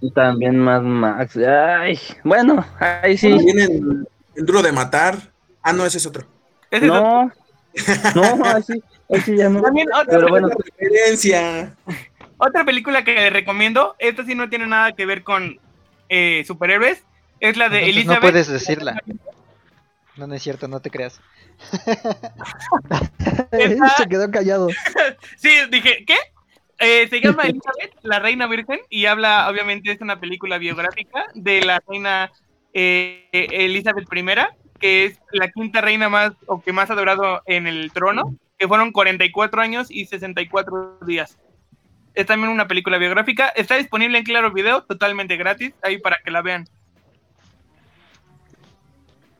[0.00, 1.36] Y también Mad Max.
[1.36, 3.32] Ay, bueno, ahí sí.
[3.32, 5.16] Viene el, duro de matar.
[5.62, 6.26] Ah, no, ese es otro.
[6.82, 7.32] no.
[8.14, 9.62] no, así, así ya no.
[9.62, 10.48] También otra Pero bueno.
[10.48, 11.74] referencia.
[12.38, 15.58] Otra película que le recomiendo, esta sí no tiene nada que ver con
[16.08, 17.02] eh, superhéroes,
[17.40, 18.22] es la de Elizabeth.
[18.22, 19.02] No puedes decirla.
[20.16, 21.20] No, no es cierto, no te creas.
[23.96, 24.68] Se quedó callado.
[25.36, 26.16] sí, dije, ¿qué?
[26.78, 31.62] Eh, se llama Elizabeth, la reina virgen, y habla, obviamente, es una película biográfica de
[31.62, 32.30] la reina
[32.72, 34.24] eh, Elizabeth I,
[34.78, 38.68] que es la quinta reina más o que más ha durado en el trono, que
[38.68, 41.38] fueron 44 años y 64 días.
[42.14, 46.30] Es también una película biográfica, está disponible en Claro Video, totalmente gratis, ahí para que
[46.30, 46.64] la vean.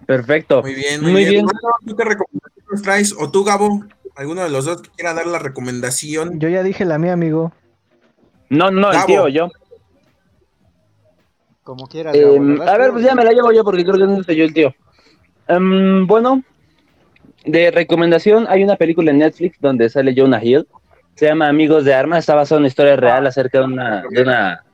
[0.07, 0.63] Perfecto.
[0.63, 1.47] Muy bien, muy, bien.
[1.87, 3.15] ¿Tú qué recomendaciones traes?
[3.19, 3.85] ¿O tú, Gabo?
[4.19, 6.41] ¿Alguno de los dos que quiera dar la recomendación?
[6.41, 7.53] Yo ya dije la mía, amigo.
[8.51, 9.49] No, no, el tío, yo.
[11.63, 12.17] Como quieras.
[12.17, 14.45] Em, a ver, pues ya me la llevo yo porque creo que no soy yo
[14.45, 14.75] el tío.
[15.47, 16.43] Em, bueno,
[17.45, 20.67] de recomendación, hay una película en Netflix donde sale Jonah Hill.
[21.15, 22.19] Se llama Amigos de Armas.
[22.19, 24.65] Está basada en una historia real acerca de una, de una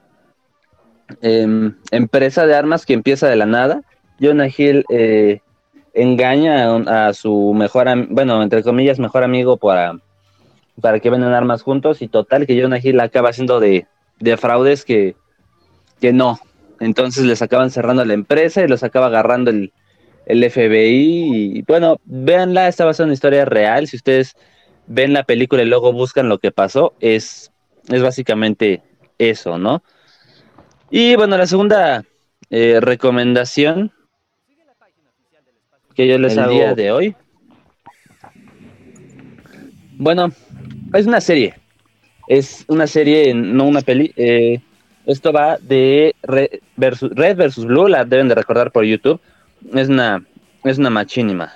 [1.20, 3.82] em, empresa de armas que empieza de la nada.
[4.18, 5.42] Jonah Hill eh,
[5.94, 6.76] engaña
[7.08, 9.98] a, su mejor, bueno, entre comillas, mejor amigo para,
[10.80, 12.02] para que vendan armas juntos.
[12.02, 13.86] Y total, que Jonah Hill acaba haciendo de,
[14.18, 15.16] de fraudes que,
[16.00, 16.38] que no.
[16.80, 19.72] Entonces les acaban cerrando la empresa y los acaba agarrando el,
[20.26, 21.58] el FBI.
[21.58, 23.86] Y bueno, véanla, esta va a ser una historia real.
[23.86, 24.36] Si ustedes
[24.86, 27.52] ven la película y luego buscan lo que pasó, es,
[27.88, 28.82] es básicamente
[29.18, 29.82] eso, ¿no?
[30.90, 32.04] Y bueno, la segunda
[32.50, 33.92] eh, recomendación
[35.94, 37.16] que yo les hago día de hoy.
[39.96, 40.30] Bueno,
[40.92, 41.54] es una serie.
[42.26, 44.12] Es una serie, no una peli.
[44.16, 44.60] Eh,
[45.06, 49.20] esto va de Red versus, Red versus Blue, la deben de recordar por YouTube
[49.72, 50.24] es una,
[50.64, 51.52] es una machínima.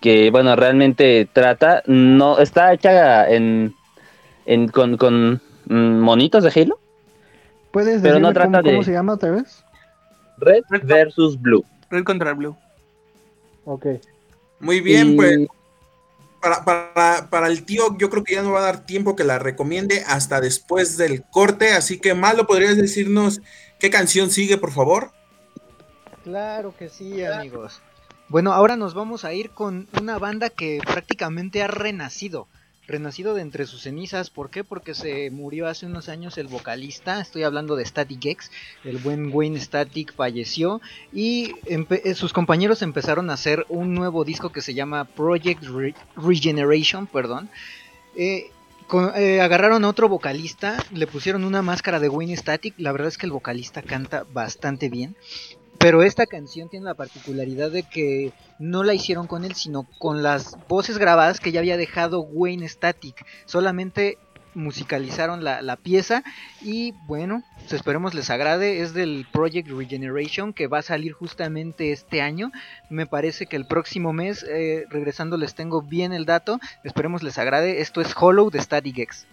[0.00, 3.74] Que bueno, realmente trata, no, está hecha en,
[4.44, 6.78] en con, con mm, monitos de Halo.
[7.70, 8.84] ¿Puedes pero no trata cómo, de...
[8.84, 9.64] se llama otra vez?
[10.38, 11.64] Red, versus Blue.
[11.90, 12.56] Red contra Blue.
[13.66, 13.86] Ok.
[14.60, 15.46] Muy bien, pues
[16.40, 19.24] para, para, para, el tío, yo creo que ya no va a dar tiempo que
[19.24, 21.72] la recomiende hasta después del corte.
[21.72, 23.40] Así que, Malo, ¿podrías decirnos
[23.78, 25.10] qué canción sigue, por favor?
[26.22, 27.82] Claro que sí, amigos.
[28.28, 32.48] Bueno, ahora nos vamos a ir con una banda que prácticamente ha renacido.
[32.88, 34.62] Renacido de entre sus cenizas, ¿por qué?
[34.62, 38.52] Porque se murió hace unos años el vocalista, estoy hablando de Static X,
[38.84, 40.80] el buen Wayne Static falleció
[41.12, 45.64] y eh, sus compañeros empezaron a hacer un nuevo disco que se llama Project
[46.16, 47.50] Regeneration, perdón.
[48.14, 48.50] Eh,
[49.16, 53.18] eh, agarraron a otro vocalista, le pusieron una máscara de Wayne Static, la verdad es
[53.18, 55.16] que el vocalista canta bastante bien
[55.78, 60.22] pero esta canción tiene la particularidad de que no la hicieron con él, sino con
[60.22, 63.26] las voces grabadas que ya había dejado Wayne Static.
[63.44, 64.18] Solamente
[64.56, 66.24] musicalizaron la, la, pieza
[66.62, 71.92] y bueno, pues esperemos les agrade, es del Project Regeneration que va a salir justamente
[71.92, 72.50] este año,
[72.88, 77.36] me parece que el próximo mes, eh, regresando les tengo bien el dato, esperemos les
[77.36, 79.26] agrade, esto es Hollow de Static X.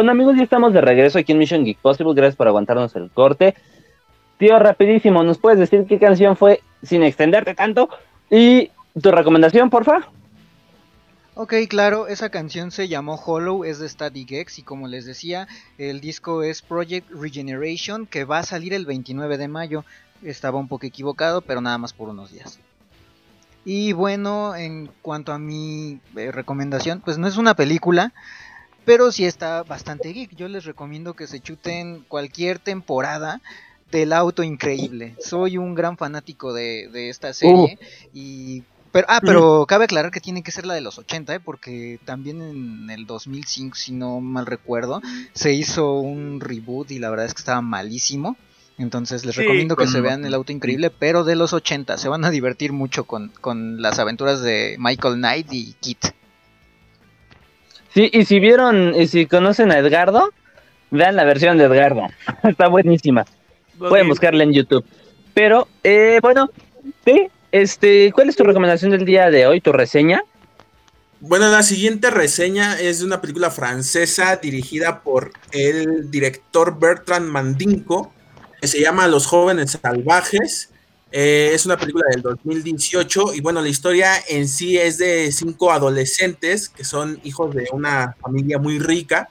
[0.00, 3.10] Bueno amigos, ya estamos de regreso aquí en Mission Geek Possible, gracias por aguantarnos el
[3.10, 3.54] corte.
[4.38, 7.90] Tío, rapidísimo, ¿nos puedes decir qué canción fue sin extenderte tanto?
[8.30, 10.08] Y tu recomendación, porfa.
[11.34, 15.46] Ok, claro, esa canción se llamó Hollow, es de Static X y como les decía,
[15.76, 19.84] el disco es Project Regeneration que va a salir el 29 de mayo.
[20.22, 22.58] Estaba un poco equivocado, pero nada más por unos días.
[23.66, 28.14] Y bueno, en cuanto a mi eh, recomendación, pues no es una película,
[28.84, 30.34] pero sí está bastante geek.
[30.36, 33.40] Yo les recomiendo que se chuten cualquier temporada
[33.90, 35.16] del auto increíble.
[35.20, 38.08] Soy un gran fanático de, de esta serie uh.
[38.14, 38.62] y
[38.92, 41.40] pero, ah, pero cabe aclarar que tiene que ser la de los 80, ¿eh?
[41.40, 45.00] porque también en el 2005, si no mal recuerdo,
[45.32, 48.36] se hizo un reboot y la verdad es que estaba malísimo.
[48.78, 51.98] Entonces les recomiendo que se vean el auto increíble, pero de los 80.
[51.98, 56.06] Se van a divertir mucho con, con las aventuras de Michael Knight y Kit.
[57.92, 60.30] Sí, y si vieron, y si conocen a Edgardo,
[60.90, 62.06] vean la versión de Edgardo.
[62.44, 63.24] Está buenísima.
[63.78, 64.84] Pueden buscarla en YouTube.
[65.34, 66.50] Pero, eh, bueno,
[67.04, 70.22] sí, este, ¿cuál es tu recomendación del día de hoy, tu reseña?
[71.20, 78.12] Bueno, la siguiente reseña es de una película francesa dirigida por el director Bertrand Mandinko,
[78.60, 80.70] que se llama Los jóvenes salvajes.
[81.12, 85.72] Eh, es una película del 2018 y bueno, la historia en sí es de cinco
[85.72, 89.28] adolescentes que son hijos de una familia muy rica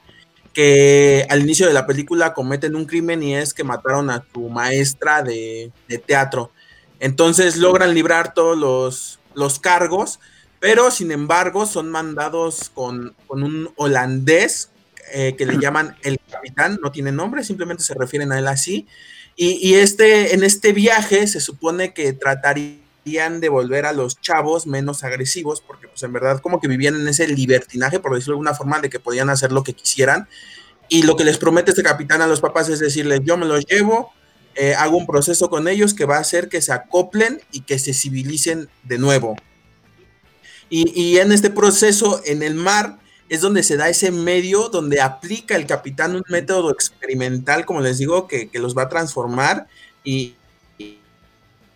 [0.52, 4.48] que al inicio de la película cometen un crimen y es que mataron a su
[4.48, 6.50] maestra de, de teatro.
[6.98, 10.20] Entonces logran librar todos los, los cargos,
[10.60, 14.70] pero sin embargo son mandados con, un holandés
[15.12, 18.86] eh, que le llaman el capitán, no tiene nombre, simplemente se refieren a él así.
[19.42, 25.02] Y, este, en este viaje se supone que tratarían de volver a los chavos menos
[25.02, 28.54] agresivos, porque pues en verdad como que vivían en ese libertinaje, por decirlo de alguna
[28.54, 30.28] forma, de que podían hacer lo que quisieran.
[30.90, 33.64] Y lo que les promete este capitán a los papás es decirles, yo me los
[33.64, 34.12] llevo,
[34.56, 37.78] eh, hago un proceso con ellos que va a hacer que se acoplen y que
[37.78, 39.36] se civilicen de nuevo.
[40.68, 42.98] Y, en este proceso, en el mar,
[43.30, 47.98] es donde se da ese medio donde aplica el capitán un método experimental, como les
[47.98, 49.68] digo, que, los va a transformar
[50.02, 50.34] y,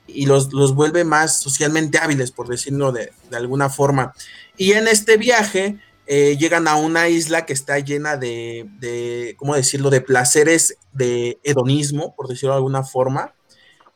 [0.09, 4.13] y, los, vuelve más socialmente hábiles, por decirlo de, de alguna forma.
[4.57, 5.79] Y en este viaje
[6.09, 11.39] eh, llegan a una isla que está llena de, de, ¿cómo decirlo?, de placeres de
[11.45, 13.33] hedonismo, por decirlo de alguna forma,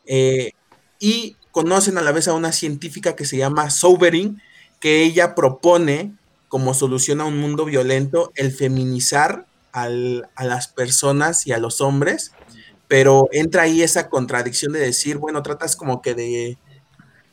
[0.07, 0.53] eh,
[1.01, 4.41] y conocen a la vez a una científica que se llama Sobering,
[4.79, 6.15] que ella propone
[6.49, 12.33] como solución a un mundo violento el feminizar a las personas y a los hombres,
[12.89, 16.59] pero entra ahí esa contradicción de decir, bueno, tratas como que de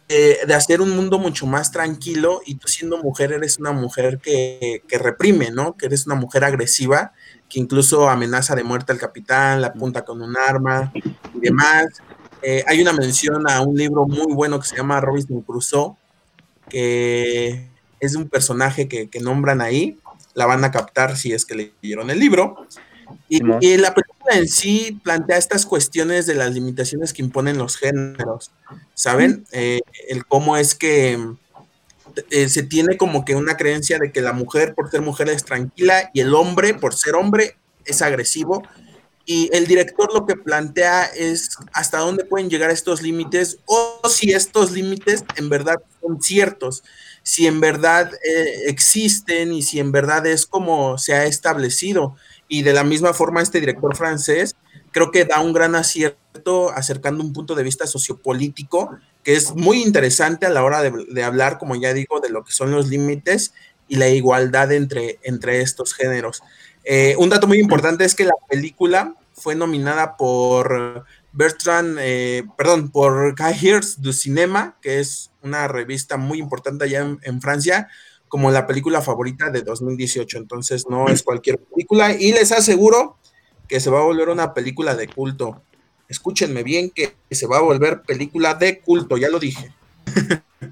[0.08, 4.20] eh, de hacer un mundo mucho más tranquilo y tú siendo mujer eres una mujer
[4.20, 5.76] que, reprime, ¿no?
[5.76, 7.12] Que eres una mujer agresiva,
[7.50, 10.94] que incluso amenaza de muerte al capitán, la apunta con un arma
[11.34, 11.88] y demás.
[12.44, 15.96] Eh, hay una mención a un libro muy bueno que se llama Robinson Crusoe,
[16.70, 17.72] que
[18.06, 19.98] es un personaje que, que nombran ahí,
[20.34, 22.68] la van a captar si es que leyeron el libro.
[23.28, 23.40] Y,
[23.78, 28.52] la película en sí plantea estas cuestiones de las limitaciones que imponen los géneros,
[28.94, 29.46] ¿saben?
[29.52, 31.20] Eh, el cómo es que
[32.30, 35.44] eh, se tiene como que una creencia de que la mujer por ser mujer es
[35.44, 38.64] tranquila y el hombre por ser hombre es agresivo.
[39.28, 44.32] Y el director lo que plantea es hasta dónde pueden llegar estos límites o si
[44.32, 46.84] estos límites en verdad son ciertos,
[47.26, 52.16] si en verdad eh, existen y si en verdad es como se ha establecido
[52.48, 54.56] y de la misma forma este director francés
[54.92, 59.82] creo que da un gran acierto acercando un punto de vista sociopolítico que es muy
[59.82, 63.56] interesante a la hora de, hablar, como ya digo, de lo que son los límites
[63.88, 66.44] y la igualdad entre, entre estos géneros.
[66.84, 71.06] Eh, un dato muy importante es que la película fue nominada por
[71.36, 77.20] Bertrand, eh, perdón, por Cahiers du Cinema, que es una revista muy importante allá en,
[77.24, 77.88] en Francia,
[78.28, 80.38] como la película favorita de 2018.
[80.38, 83.18] Entonces no es cualquier película y les aseguro
[83.68, 85.62] que se va a volver una película de culto.
[86.08, 89.74] Escúchenme bien que se va a volver película de culto, ya lo dije.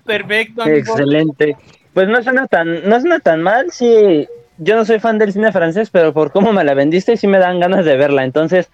[0.05, 0.65] Perfecto.
[0.65, 1.57] Excelente.
[1.93, 4.27] Pues no suena tan, no suena tan mal, sí.
[4.57, 7.39] Yo no soy fan del cine francés, pero por cómo me la vendiste sí me
[7.39, 8.23] dan ganas de verla.
[8.23, 8.69] Entonces,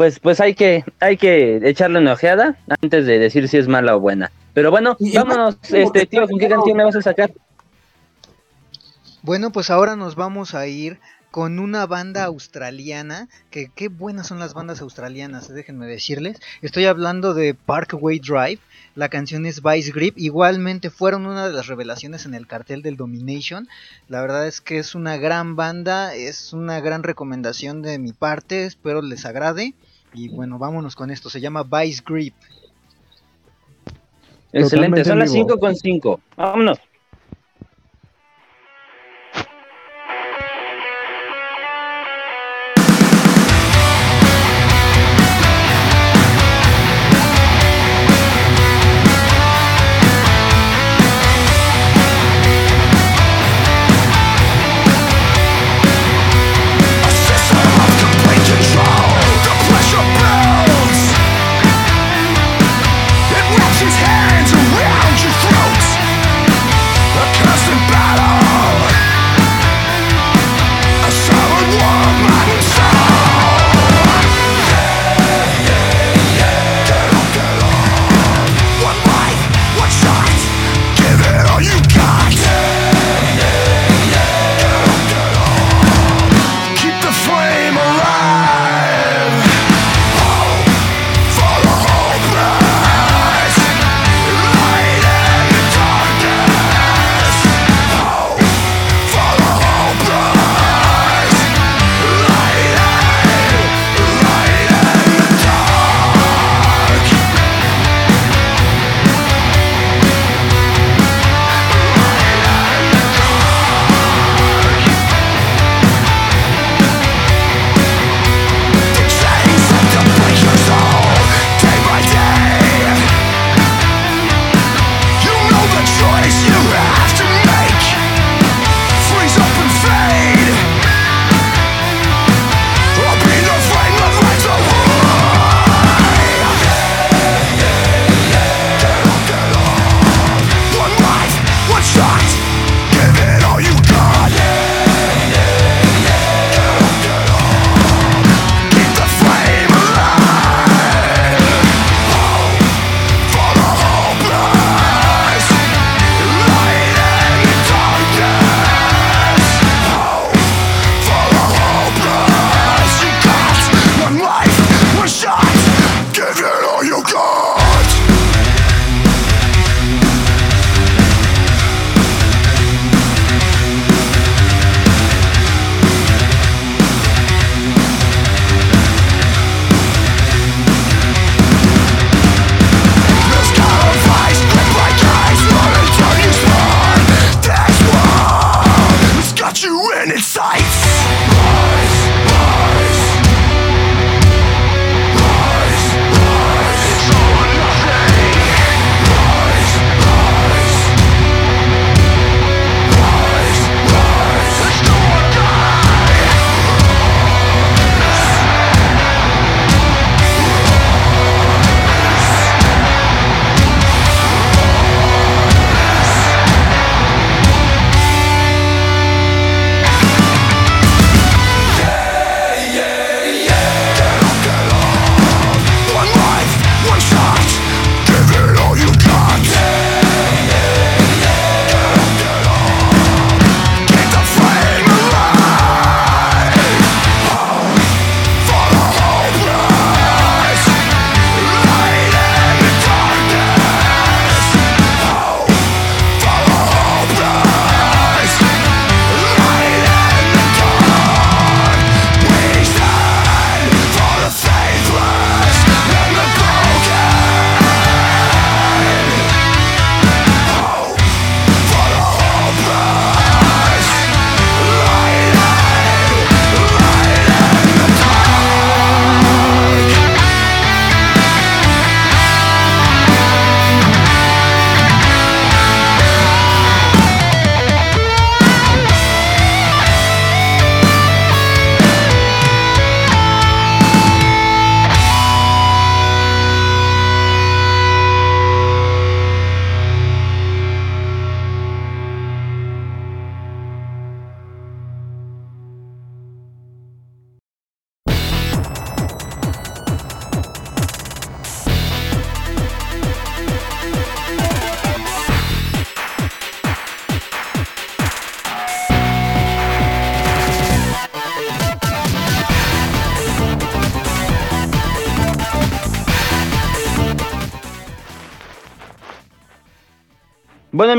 [0.00, 3.94] pues, pues hay que, hay que echarle una ojeada antes de decir si es mala
[3.94, 4.32] o buena.
[4.54, 7.30] Pero bueno, vámonos, este tío, ¿con qué canción me vas a sacar?
[9.20, 10.98] Bueno, pues ahora nos vamos a ir
[11.30, 16.40] con una banda australiana, que qué buenas son las bandas australianas, déjenme decirles.
[16.62, 18.60] Estoy hablando de Parkway Drive,
[18.94, 22.96] la canción es Vice Grip, igualmente fueron una de las revelaciones en el cartel del
[22.96, 23.68] Domination.
[24.08, 28.64] La verdad es que es una gran banda, es una gran recomendación de mi parte,
[28.64, 29.74] espero les agrade.
[30.14, 32.34] Y bueno, vámonos con esto, se llama Vice Grip.
[34.52, 36.20] Excelente, son las 5 con 5.
[36.36, 36.78] Vámonos.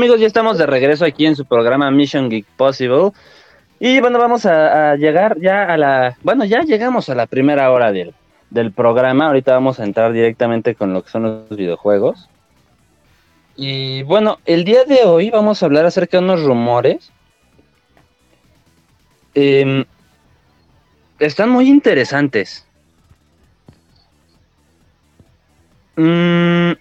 [0.02, 3.12] Amigos, ya estamos de regreso aquí en su programa Mission Geek Possible.
[3.78, 6.16] Y bueno, vamos a, llegar ya a la...
[6.24, 8.12] Bueno, ya llegamos a la primera hora del,
[8.50, 9.26] del programa.
[9.26, 12.28] Ahorita vamos a entrar directamente con lo que son los videojuegos.
[13.54, 17.12] Y bueno, el día de hoy vamos a hablar acerca de unos rumores.
[19.36, 19.84] Em,
[21.20, 22.66] están muy interesantes.
[25.94, 26.72] Mm,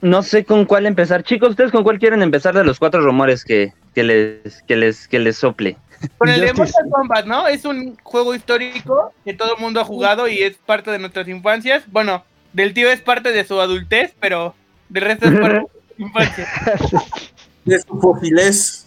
[0.00, 1.22] no sé con cuál empezar.
[1.22, 5.18] Chicos, ¿ustedes con cuál quieren empezar de los cuatro rumores que, les, que, les, que
[5.18, 5.76] les sople?
[6.18, 7.48] Con el de Mortal Kombat, ¿no?
[7.48, 11.28] Es un juego histórico que todo el mundo ha jugado y es parte de nuestras
[11.28, 11.84] infancias.
[11.90, 14.54] Bueno, del tío es parte de su adultez, pero
[14.88, 16.48] del resto es parte de su infancia.
[17.64, 18.86] De su fósiles.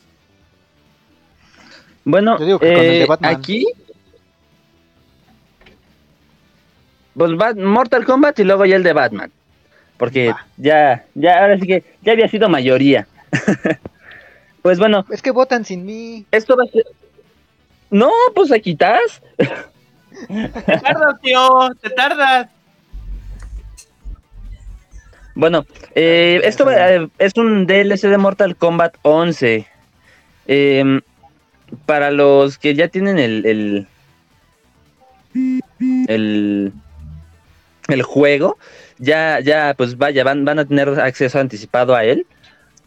[2.05, 3.67] Bueno, eh, aquí.
[7.13, 9.31] Pues Mortal Kombat y luego ya el de Batman.
[9.99, 13.05] Porque ya, ya, ahora sí que ya había sido mayoría.
[14.61, 15.05] pues bueno.
[15.11, 16.25] Es que votan sin mí.
[16.31, 16.85] Esto va a ser.
[17.91, 19.21] No, pues aquí estás.
[20.65, 22.47] te tardas, tío, te tardas.
[25.35, 25.65] Bueno,
[25.95, 29.67] eh, esto eh, es un DLC de Mortal Kombat 11.
[30.47, 31.01] Em,
[31.85, 33.87] para los que ya tienen el, el,
[36.07, 36.73] el,
[37.89, 38.57] el juego,
[38.99, 42.27] ya, ya, pues vaya, van, van a tener acceso anticipado a él.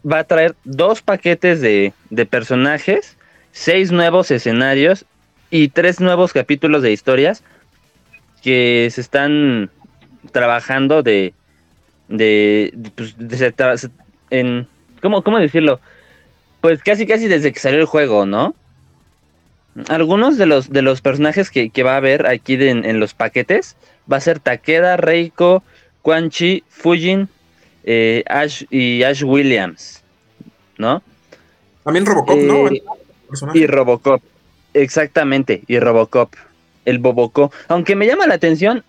[0.09, 3.16] Va a traer dos paquetes de, de personajes,
[3.52, 5.06] seis nuevos escenarios
[5.51, 7.43] y tres nuevos capítulos de historias
[8.43, 9.70] que se están
[10.32, 11.32] trabajando de,
[12.09, 13.14] de, pues,
[14.30, 14.66] en,
[15.01, 15.80] ¿cómo, ¿cómo decirlo?
[16.60, 18.55] Pues casi casi desde que salió el juego, ¿no?
[19.89, 23.76] Algunos de los, de los personajes que, va a haber aquí en los paquetes
[24.10, 25.62] va a ser Takeda, Reiko,
[26.02, 27.28] Quan Chi, Fujin
[27.84, 30.02] eh, Ash y Ash Williams,
[30.78, 31.02] ¿no?
[31.84, 32.68] También Robocop, ¿no?
[32.68, 32.82] Eh,
[33.54, 34.22] y Robocop,
[34.74, 36.34] exactamente, y Robocop,
[36.84, 37.52] el Bobocop.
[37.68, 38.84] Aunque me llama la atención,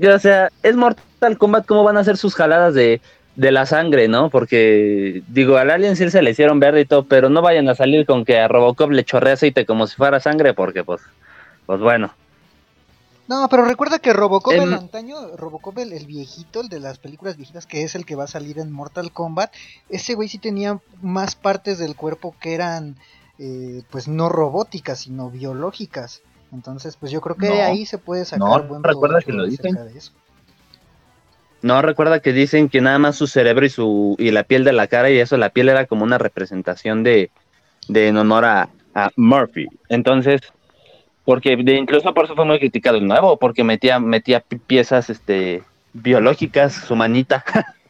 [0.00, 3.00] o sea, es Mortal Kombat, ¿cómo van a hacer sus jaladas de,
[3.36, 4.28] de la sangre, no?
[4.28, 7.74] Porque, digo, al Alien sí se le hicieron verde y todo, pero no vayan a
[7.74, 11.00] salir con que a Robocop le chorrea aceite como si fuera sangre, porque, pues,
[11.66, 12.12] pues bueno.
[13.26, 17.36] No, pero recuerda que Robocop el em, antaño, Robocop el, viejito, el de las películas
[17.36, 19.52] viejitas, que es el que va a salir en Mortal Kombat,
[19.88, 22.96] ese güey sí tenía más partes del cuerpo que eran,
[23.38, 26.22] eh, pues no robóticas, sino biológicas.
[26.52, 29.76] Entonces, pues yo creo que ahí se puede sacar no, buen recuerda que lo dicen.
[31.62, 34.74] No, recuerda que dicen que nada más su cerebro y su y la piel de
[34.74, 37.30] la cara y eso, la piel era como una representación de,
[37.88, 39.66] de en honor a, a Murphy.
[39.88, 40.42] Entonces,
[41.24, 45.62] porque de, incluso por eso fue muy criticado el nuevo, porque metía, metía piezas este,
[45.92, 47.44] biológicas, su manita.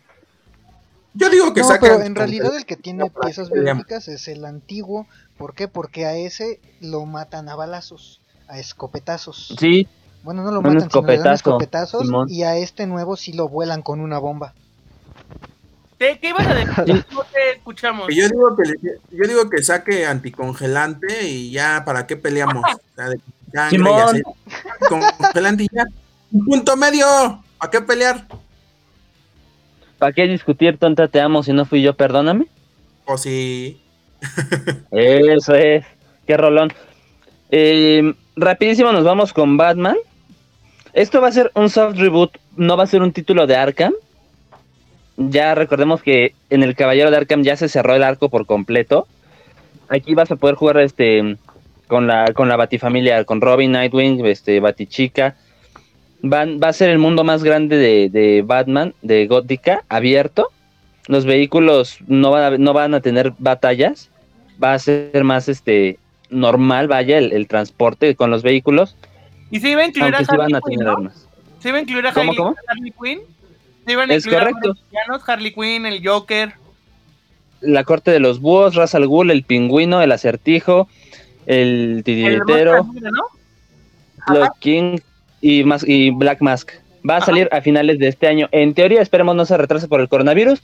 [1.15, 5.07] Yo digo que no, pero en realidad el que tiene piezas biológicas es el antiguo.
[5.39, 5.69] ¿Por qué?
[5.69, 9.55] Porque a ese lo matan a balazos, a escopetazos.
[9.59, 9.87] Sí.
[10.25, 12.09] Bueno, no lo matan, sino le dan escopetazos.
[12.29, 14.55] Y a este nuevo sí lo vuelan con una bomba.
[16.21, 17.05] ¿Qué, ibas a decir?
[17.13, 18.09] No te escuchamos.
[18.15, 22.65] Yo digo, que, yo digo que saque anticongelante y ya, ¿para qué peleamos?
[23.71, 24.23] Simón.
[24.89, 25.85] congelante y ya.
[26.33, 27.07] Un punto medio.
[27.59, 28.27] ¿Para qué pelear?
[29.99, 32.47] ¿Para qué discutir, tonta, te amo si no fui yo, perdóname?
[33.05, 33.81] O sí.
[34.91, 35.85] Eso es.
[36.27, 36.73] Qué rolón.
[37.51, 39.97] Eh, rapidísimo nos vamos con Batman.
[40.93, 43.93] Esto va a ser un soft reboot, no va a ser un título de Arkham
[45.17, 49.07] ya recordemos que en el Caballero de Arkham ya se cerró el arco por completo.
[49.89, 51.37] Aquí vas a poder jugar este
[51.87, 55.37] con la con la Batifamilia, con Robin, Nightwing, este Batichica.
[56.23, 57.77] Van, va a ser el mundo más grande
[58.09, 60.51] de, Batman, de Gótica, abierto.
[61.07, 64.11] Los vehículos no van, a, no van a tener batallas.
[64.63, 65.99] Va a ser más este
[66.31, 68.97] normal, vaya, el, transporte con los vehículos.
[69.51, 71.29] Y se iba a incluir a van a tener armas.
[71.59, 73.21] Se iba a incluir a Harley Quinn
[73.87, 74.75] es correcto.
[75.27, 76.53] Harley Quinn, el Joker.
[77.61, 80.89] La corte de los búhos, Ra's al Ghul, el pingüino, el acertijo,
[81.47, 84.53] el titiritero, ¿no?
[84.61, 84.99] King
[85.41, 86.71] y, y Black Mask.
[87.09, 88.49] Va a salir a finales de este año.
[88.51, 90.63] En teoría, esperemos no se retrase por el coronavirus.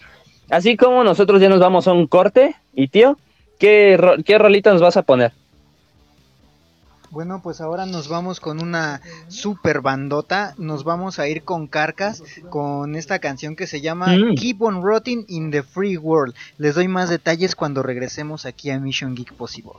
[0.50, 2.54] Así como nosotros ya nos vamos a un corte.
[2.74, 3.18] Y tío,
[3.58, 5.32] ¿qué, qué rolita nos vas a poner?
[7.10, 10.54] Bueno, pues ahora nos vamos con una super bandota.
[10.58, 14.36] Nos vamos a ir con Carcas con esta canción que se llama mm.
[14.36, 16.34] Keep on Rotting in the Free World.
[16.56, 19.72] Les doy más detalles cuando regresemos aquí a Mission Geek Possible.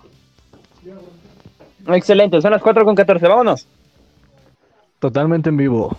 [1.87, 3.65] Excelente, son las 4 con 14, vámonos.
[4.99, 5.97] Totalmente en vivo.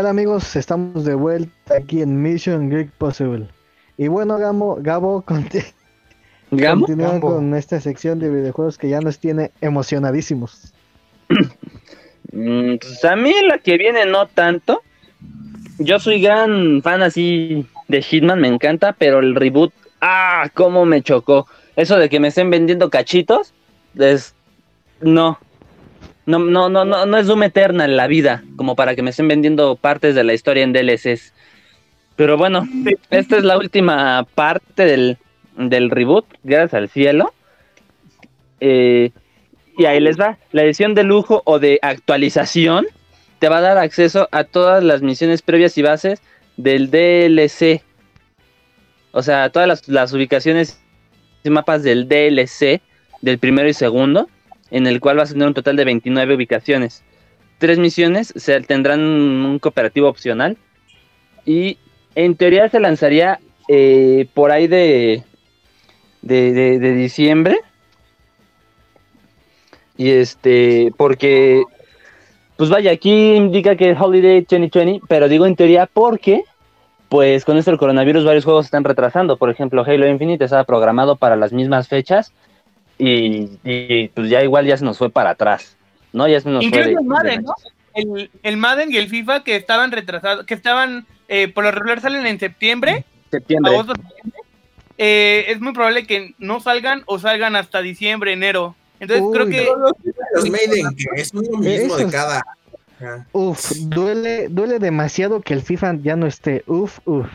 [0.00, 0.56] Tal amigos?
[0.56, 3.48] Estamos de vuelta aquí en Mission Geek Possible.
[3.98, 5.58] Y bueno, Gamo, Gabo, conti
[6.50, 6.86] ¿Gamo?
[6.86, 7.34] continúa Gambo.
[7.34, 10.72] con esta sección de videojuegos que ya nos tiene emocionadísimos.
[12.32, 14.80] Mm, Pues a mí la que viene no tanto.
[15.78, 19.70] Yo soy gran fan así de Hitman, me encanta, pero el reboot,
[20.00, 21.46] ah, cómo me chocó.
[21.76, 23.52] Eso de que me estén vendiendo cachitos,
[23.98, 24.34] es
[25.02, 25.38] no.
[26.26, 29.28] No, no, no, no, no es Doom Eternal la vida, como para que me estén
[29.28, 31.32] vendiendo partes de la historia en DLCs.
[32.16, 32.68] Pero bueno,
[33.10, 35.18] esta es la última parte del,
[35.56, 37.32] del reboot, gracias al cielo.
[38.60, 39.10] Eh,
[39.78, 40.36] y ahí les va.
[40.52, 42.86] La edición de lujo o de actualización
[43.38, 46.20] te va a dar acceso a todas las misiones previas y bases
[46.58, 47.82] del DLC.
[49.12, 50.78] O sea, todas las, las ubicaciones
[51.42, 52.82] y mapas del DLC
[53.22, 54.28] del primero y segundo,
[54.70, 57.02] en el cual vas a tener un total de 29 ubicaciones.
[57.58, 60.56] Tres misiones se tendrán un cooperativo opcional
[61.44, 61.78] y
[62.14, 63.38] en teoría se lanzaría
[63.68, 65.22] eh, por ahí de,
[66.22, 67.58] de, de- diciembre.
[69.96, 71.62] Y este, porque,
[72.56, 76.42] pues vaya, aquí indica que es Holiday 2020, pero digo en teoría porque,
[77.10, 79.36] pues con esto del coronavirus varios juegos están retrasando.
[79.36, 82.32] Por ejemplo, Halo Infinite estaba programado para las mismas fechas
[83.00, 85.76] y, y, pues ya igual ya se nos fue para atrás,
[86.12, 86.28] ¿no?
[86.28, 87.54] Ya se nos Incluso fue de- el Madden, de- ¿no?
[87.94, 92.00] El, el Madden y el FIFA que estaban retrasados, que estaban, eh, por lo regular
[92.00, 93.72] salen en septiembre, septiembre.
[93.72, 94.40] agosto, septiembre.
[94.98, 98.76] Eh, es muy probable que no salgan o salgan hasta diciembre, enero.
[99.00, 99.68] Entonces Uy, creo que...
[100.34, 102.44] Los Maiden, que es lo mismo de cada.
[103.00, 103.26] Ajá.
[103.32, 106.62] Uf, duele, duele demasiado que el FIFA ya no esté.
[106.66, 107.26] Uf, uf.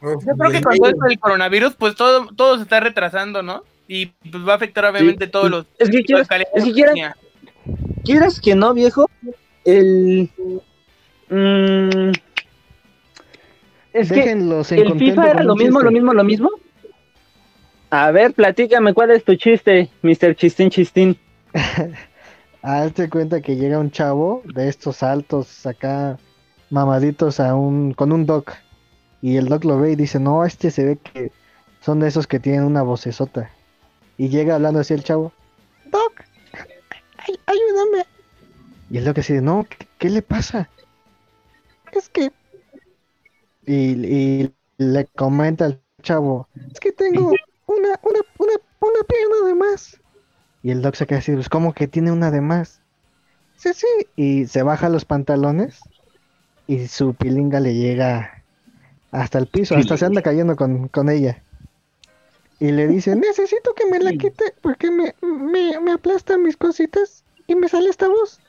[0.00, 2.78] Uf, Yo creo que el con todo esto del coronavirus, pues todo, todo se está
[2.78, 3.64] retrasando, ¿no?
[3.86, 5.66] Y pues va a afectar obviamente Sí, todos los...
[5.78, 6.72] es que quieras- es que
[8.02, 9.08] quieras- que no, viejo,
[9.64, 10.30] el...
[11.30, 12.12] mm,
[13.92, 16.50] es que Déjenlos en el FIFA era lo mismo, lo mismo, lo mismo.
[17.90, 20.34] A ver, platícame, ¿cuál es tu chiste, Mr.
[20.34, 21.16] Chistín Chistín?
[22.62, 26.18] Hazte cuenta que llega un chavo de estos altos acá,
[26.70, 28.52] mamaditos a un, con un doc.
[29.22, 31.30] Y el doc lo ve y dice, no, este se ve que
[31.80, 33.50] son de esos que tienen una vocesota.
[34.16, 35.32] Y llega hablando así el chavo,
[35.90, 36.24] Doc,
[37.18, 38.06] ay- ayúdame.
[38.90, 40.68] Y el doc así de, no, ¿qué, qué le pasa?
[41.92, 42.30] Es que...
[43.66, 47.30] Y, y le comenta al chavo, es que tengo
[47.66, 50.00] una, una, una, una pierna de más.
[50.62, 52.80] Y el doc se queda así, pues como que tiene una de más.
[53.56, 53.86] Sí, sí.
[54.16, 55.80] Y se baja los pantalones
[56.66, 58.42] y su pilinga le llega
[59.12, 61.42] hasta el piso, hasta se anda cayendo con, con ella.
[62.64, 67.22] Y le dice, necesito que me la quite porque me, me, me aplastan mis cositas
[67.46, 68.40] y me sale esta voz.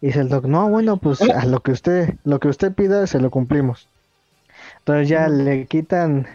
[0.00, 3.08] Y dice el doc, no, bueno, pues a lo que usted, lo que usted pida
[3.08, 3.88] se lo cumplimos.
[4.78, 6.28] Entonces ya le quitan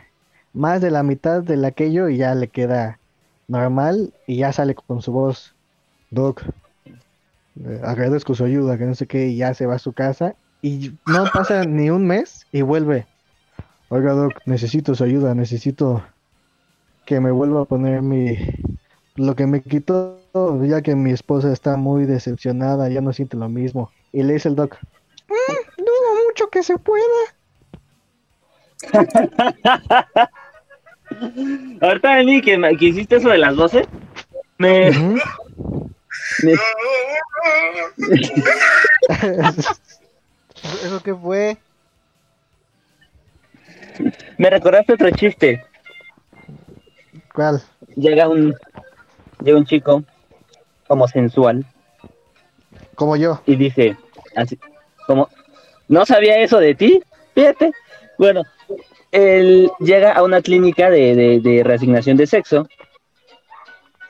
[0.52, 3.00] más de la mitad del aquello y ya le queda
[3.48, 5.56] normal y ya sale con su voz.
[6.12, 6.44] Doc,
[6.86, 10.36] eh, agradezco su ayuda, que no sé qué, y ya se va a su casa.
[10.62, 13.06] Y no pasa ni un mes y vuelve.
[13.88, 16.04] Oiga, Doc, necesito su ayuda, necesito
[17.10, 18.38] que me vuelva a poner mi.
[19.16, 20.20] Lo que me quitó,
[20.64, 23.92] ya que mi esposa está muy decepcionada, ya no siente lo mismo.
[24.14, 24.78] Y le dice el Doc:
[25.28, 25.34] "Mm,
[25.78, 27.04] Dudo mucho que se pueda.
[31.82, 33.88] Ahorita de mí que, me- que hiciste eso de las voces,
[34.60, 35.20] me, me-
[40.84, 41.58] ¿Eso qué fue?
[44.38, 45.66] me recordaste otro chiste.
[47.34, 47.62] ¿Cuál?
[47.96, 48.56] Llega un,
[49.44, 50.04] llega un chico
[50.88, 51.66] como sensual
[52.96, 53.42] Como yo.
[53.46, 53.96] y dice,
[54.36, 54.58] así,
[55.08, 55.30] como,
[55.88, 57.02] no sabía eso de ti,
[57.36, 57.72] fíjate.
[58.18, 58.44] Bueno,
[59.12, 62.68] él llega a una clínica de, de, de reasignación de sexo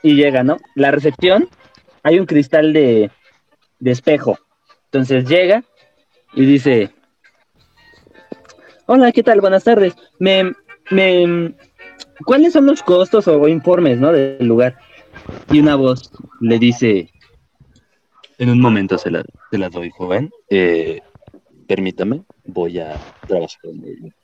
[0.02, 0.56] y llega, ¿no?
[0.74, 1.48] La recepción,
[2.02, 3.10] hay un cristal de,
[3.78, 4.38] de espejo.
[4.86, 5.62] Entonces llega
[6.34, 6.90] y dice,
[8.86, 9.40] hola, ¿qué tal?
[9.40, 9.94] Buenas tardes.
[10.18, 10.52] Me,
[10.90, 11.54] me,
[12.24, 14.12] ¿Cuáles son los costos o informes, ¿no?
[14.12, 14.76] Del lugar.
[15.50, 16.10] Y una voz
[16.40, 17.10] le dice,
[18.38, 20.30] en un momento se la, se la doy, joven.
[20.48, 21.02] Eh,
[21.66, 24.14] permítame, voy a trabajar en ello.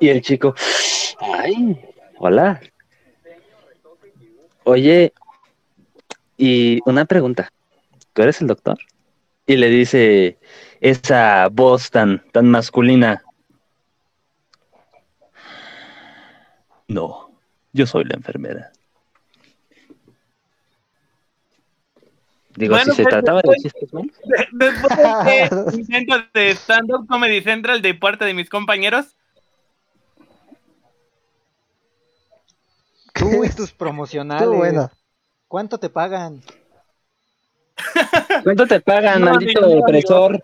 [0.00, 0.54] Y el chico,
[1.20, 1.78] ay,
[2.18, 2.60] hola.
[4.64, 5.12] Oye,
[6.36, 7.52] y una pregunta,
[8.12, 8.78] ¿tú eres el doctor?
[9.46, 10.38] Y le dice
[10.80, 13.22] esa voz tan, tan masculina.
[16.88, 17.30] No,
[17.72, 18.72] yo soy la enfermera.
[22.56, 23.50] Digo, si se trataba de.
[24.52, 29.14] Después de este intento de stand-up comedy central de parte de mis compañeros,
[33.18, 34.48] Tú y tus promocionales.
[34.48, 34.90] Bueno.
[35.46, 36.42] ¿Cuánto te pagan?
[38.44, 40.40] ¿Cuánto te pagan, No, maldito no, opresor?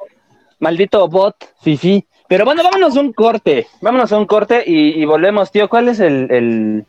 [0.58, 2.06] Maldito bot, fifi.
[2.34, 3.68] Pero bueno, vámonos a un corte.
[3.80, 5.68] Vámonos a un corte y, y volvemos, tío.
[5.68, 6.84] ¿Cuál es el, el,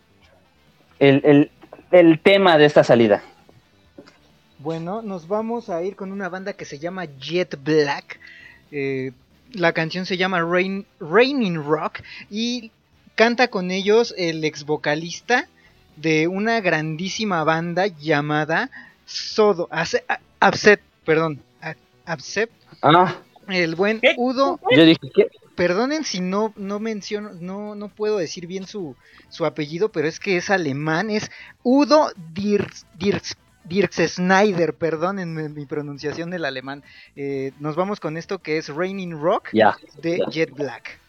[0.98, 1.52] el, el-
[1.92, 3.22] el tema de esta salida?
[4.58, 8.20] Bueno, nos vamos a ir con una banda que se llama Jet Black.
[8.72, 9.12] Eh,
[9.52, 12.00] la canción se llama Rain, Raining Rock
[12.32, 12.72] y
[13.14, 15.48] canta con ellos el ex vocalista
[15.96, 18.72] de una grandísima banda llamada
[19.06, 19.70] Sodo,
[20.40, 21.40] Abset, perdón,
[22.08, 22.50] Abset,
[22.82, 23.16] Ah,
[23.48, 24.60] el buen Udo.
[24.72, 25.28] yo dije, ¿qué?
[25.56, 28.96] Perdonen si no, no menciono, no, no puedo decir bien su,
[29.30, 31.32] su apellido, pero es que es alemán, es
[31.64, 36.84] Udo Dirks, Dirks, Dirks Schneider, perdónenme mi pronunciación del alemán.
[37.16, 39.78] Eh, nos vamos con esto que es Raining Rock Ya.
[40.02, 41.00] de Jet Black.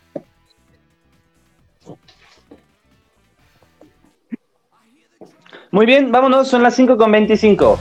[5.70, 7.78] Muy bien, vámonos, son las 5 con 25.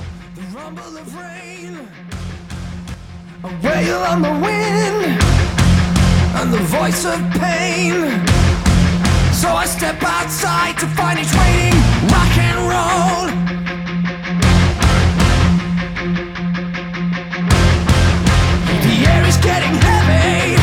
[3.66, 5.18] Wail on the wind
[6.38, 7.96] and the voice of pain.
[9.34, 11.74] So I step outside to find it's raining
[12.14, 13.26] rock and roll.
[18.86, 20.62] The air is getting heavy.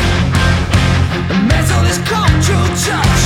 [1.27, 2.57] The metal is come to
[2.87, 3.23] touch.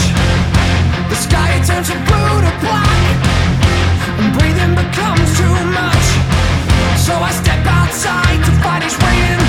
[1.11, 3.17] The sky turns from blue to black.
[4.17, 6.05] And breathing becomes too much.
[6.97, 9.46] So I step outside to find it's raining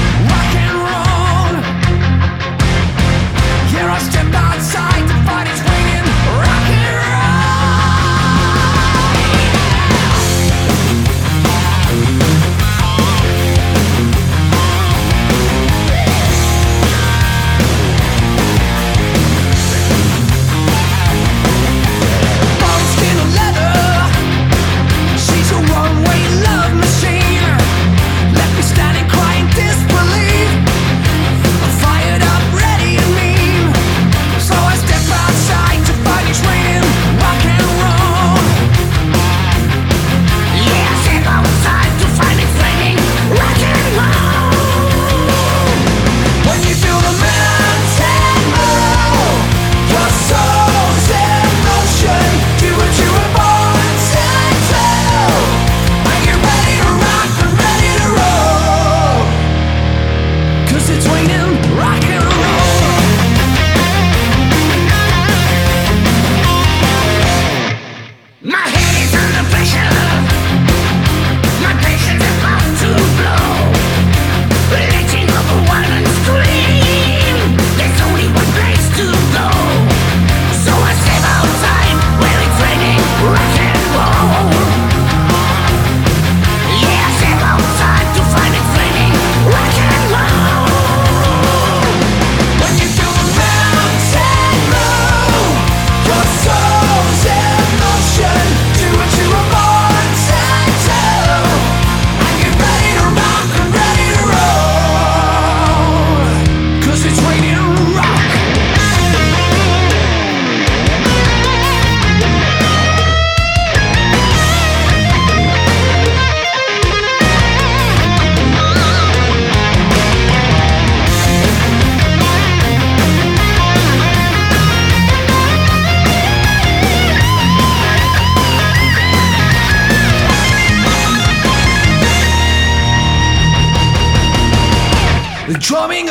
[135.78, 136.09] The drumming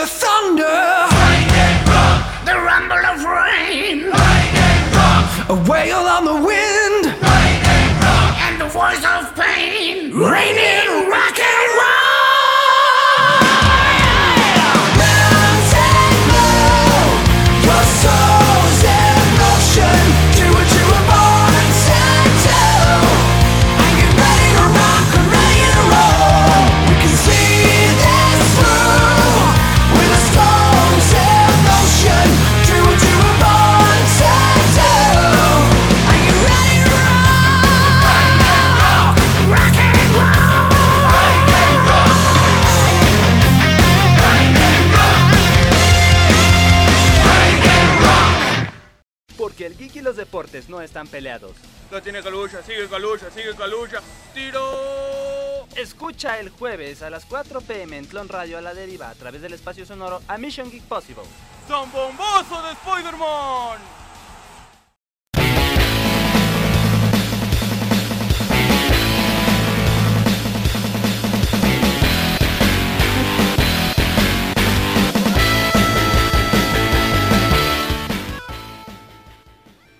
[50.97, 51.51] están peleados.
[51.91, 53.99] La tiene Calucha, sigue Calucha, sigue Calucha.
[54.33, 55.67] ¡Tiro!
[55.75, 59.43] Escucha el jueves a las 4 pm en Clon Radio a la deriva a través
[59.43, 61.23] del espacio sonoro a Mission Geek Possible.
[61.67, 64.06] ¡San Bombazo de Spider-Man!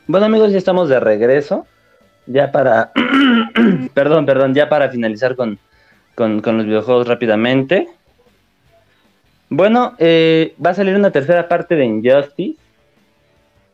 [0.07, 1.67] Bueno amigos, ya estamos de regreso.
[2.27, 2.91] Ya para...
[3.93, 5.59] perdón, perdón, ya para finalizar con,
[6.15, 7.89] con, los videojuegos rápidamente.
[9.49, 12.57] Bueno, eh, va a salir una tercera parte de Injustice.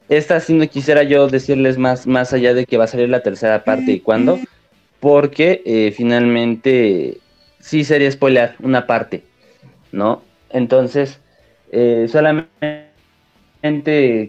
[0.09, 3.21] Esta sí no quisiera yo decirles más, más allá de que va a salir la
[3.21, 4.39] tercera parte y cuándo.
[4.99, 7.19] Porque eh, finalmente
[7.59, 9.23] sí sería spoiler una parte,
[9.91, 10.23] ¿no?
[10.49, 11.19] Entonces,
[11.71, 12.82] eh, solamente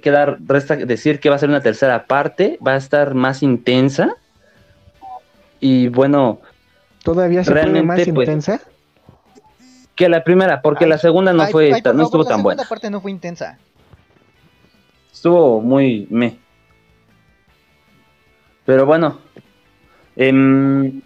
[0.02, 4.14] queda resta decir que va a ser una tercera parte, va a estar más intensa.
[5.60, 6.40] Y bueno,
[7.02, 8.60] ¿Todavía se pone realmente más pues, intensa?
[9.96, 12.22] que la primera, porque Ay, la segunda no ay, fue ay, tan- no favor, estuvo
[12.22, 12.68] la tan segunda buena.
[12.68, 13.58] parte no fue intensa.
[15.12, 16.36] Estuvo muy me.
[18.66, 19.18] Pero bueno,
[20.16, 21.00] em,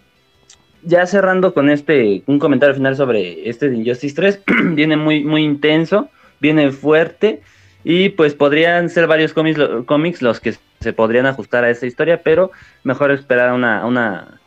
[0.82, 4.40] ya cerrando con este, un comentario final sobre este de Injustice 3,
[4.74, 6.08] viene muy, muy intenso,
[6.40, 7.42] viene fuerte,
[7.90, 11.86] y pues podrían ser varios cómics, lo- cómics los que se podrían ajustar a esta
[11.86, 12.50] historia, pero
[12.84, 14.40] mejor esperar a una, a una,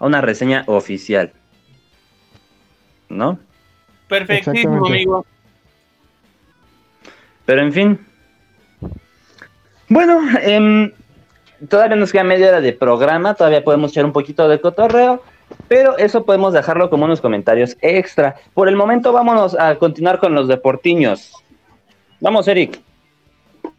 [0.00, 1.30] una reseña oficial.
[3.08, 3.38] ¿No?
[4.08, 5.24] Perfectísimo, amigo.
[7.46, 8.06] Pero en fin.
[9.88, 10.90] Bueno, em,
[11.68, 15.22] todavía nos queda media hora de programa, todavía podemos echar un poquito de cotorreo,
[15.68, 18.34] pero eso podemos dejarlo como unos comentarios extra.
[18.54, 21.32] Por el momento vámonos a continuar con los deportiños.
[22.20, 22.80] Vamos, Eric.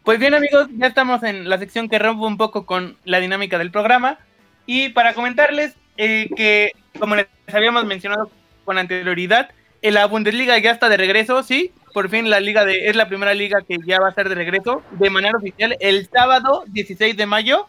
[0.04, 3.58] Pues bien amigos, ya estamos en la sección que rompe un poco con la dinámica
[3.58, 4.18] del programa.
[4.64, 8.30] Y para comentarles eh, que, como les habíamos mencionado
[8.64, 9.50] con anterioridad,
[9.82, 11.72] la Bundesliga ya está de regreso, sí.
[11.92, 14.34] Por fin la liga de, es la primera liga que ya va a estar de
[14.34, 15.76] regreso de manera oficial.
[15.80, 17.66] El sábado 16 de mayo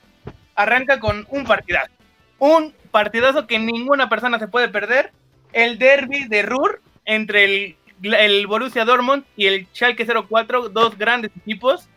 [0.56, 1.92] arranca con un partidazo.
[2.40, 5.12] Un partidazo que ninguna persona se puede perder.
[5.52, 11.32] El derby de Ruhr entre el, el Borussia Dortmund y el Schalke 04, dos grandes
[11.36, 11.90] equipos.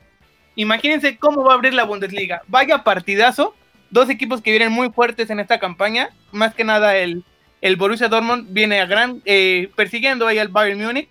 [0.56, 2.43] Imagínense cómo va a abrir la Bundesliga.
[2.48, 3.55] Vaya partidazo.
[3.90, 6.10] Dos equipos que vienen muy fuertes en esta campaña.
[6.32, 7.24] Más que nada el,
[7.60, 11.09] el Borussia Dortmund viene a gran, eh, persiguiendo ahí al Bayern Múnich.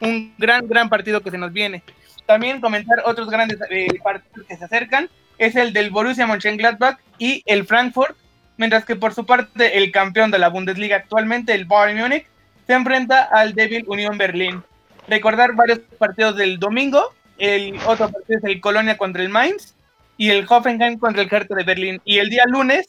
[0.00, 1.82] Un gran, gran partido que se nos viene.
[2.26, 5.08] También comentar otros grandes eh, partidos que se acercan.
[5.38, 8.16] Es el del Borussia Mönchengladbach y el Frankfurt.
[8.58, 12.26] Mientras que por su parte el campeón de la Bundesliga actualmente, el Bayern Múnich,
[12.66, 14.62] se enfrenta al débil Unión Berlín.
[15.08, 17.12] Recordar varios partidos del domingo.
[17.38, 19.74] El otro partido es el Colonia contra el Mainz
[20.16, 22.00] y el Hoffenheim contra el Hertha de Berlín.
[22.04, 22.88] Y el día lunes,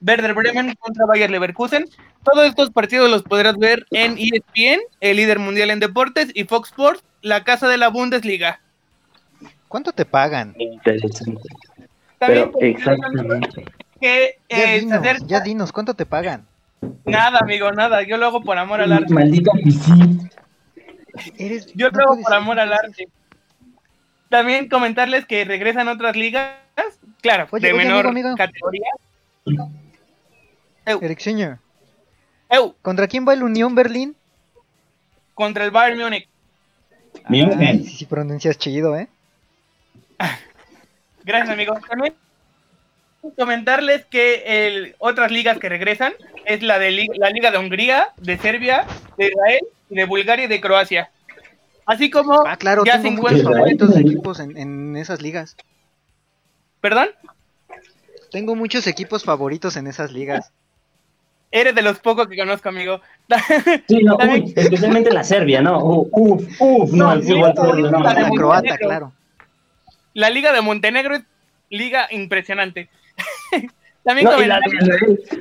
[0.00, 1.84] Werder Bremen contra Bayer Leverkusen.
[2.24, 6.70] Todos estos partidos los podrás ver en ESPN, el líder mundial en deportes, y Fox
[6.70, 8.60] Sports, la casa de la Bundesliga.
[9.68, 10.54] ¿Cuánto te pagan?
[10.58, 11.42] Interesante.
[12.18, 13.64] También Pero exactamente.
[14.00, 16.46] que Ya eh, dinos, ya dinos, ¿cuánto te pagan?
[17.04, 18.02] Nada, amigo, nada.
[18.02, 19.14] Yo lo hago por amor al arte.
[19.14, 19.50] Maldita
[21.38, 22.34] Eres, Yo no lo hago por ser.
[22.34, 23.08] amor al arte.
[24.32, 26.56] También comentarles que regresan otras ligas,
[27.20, 28.38] claro, Oye, de oye, menor amigo, amigo.
[28.38, 28.88] categoría.
[30.86, 31.58] Eric Senior.
[32.48, 34.16] Eu, ¿Contra quién va el Unión Berlín?
[35.34, 36.28] contra el Bayern Múnich.
[37.28, 39.08] Sí, sí pronuncias chido, ¿eh?
[41.24, 41.78] Gracias, amigo.
[41.86, 42.14] También
[43.36, 46.14] comentarles que el, otras ligas que regresan
[46.46, 48.86] es la de la Liga de Hungría, de Serbia,
[49.18, 49.60] de Israel,
[49.90, 51.10] de Bulgaria y de Croacia.
[51.86, 53.54] Así como Ah, claro, ya se tengo muchos encuentran.
[53.54, 55.56] favoritos de equipos en, en esas ligas.
[56.80, 57.08] ¿Perdón?
[58.30, 60.52] Tengo muchos equipos favoritos en esas ligas.
[61.50, 63.00] Eres de los pocos que conozco, amigo.
[63.88, 65.78] Sí, no, uy, especialmente la Serbia, ¿no?
[65.80, 66.08] Uf,
[66.58, 67.98] uf, no, No, el fútbol no, serbio, no.
[68.00, 69.12] la croata, claro.
[70.14, 71.22] La Liga de Montenegro es
[71.70, 72.88] liga impresionante.
[74.04, 74.60] También No, la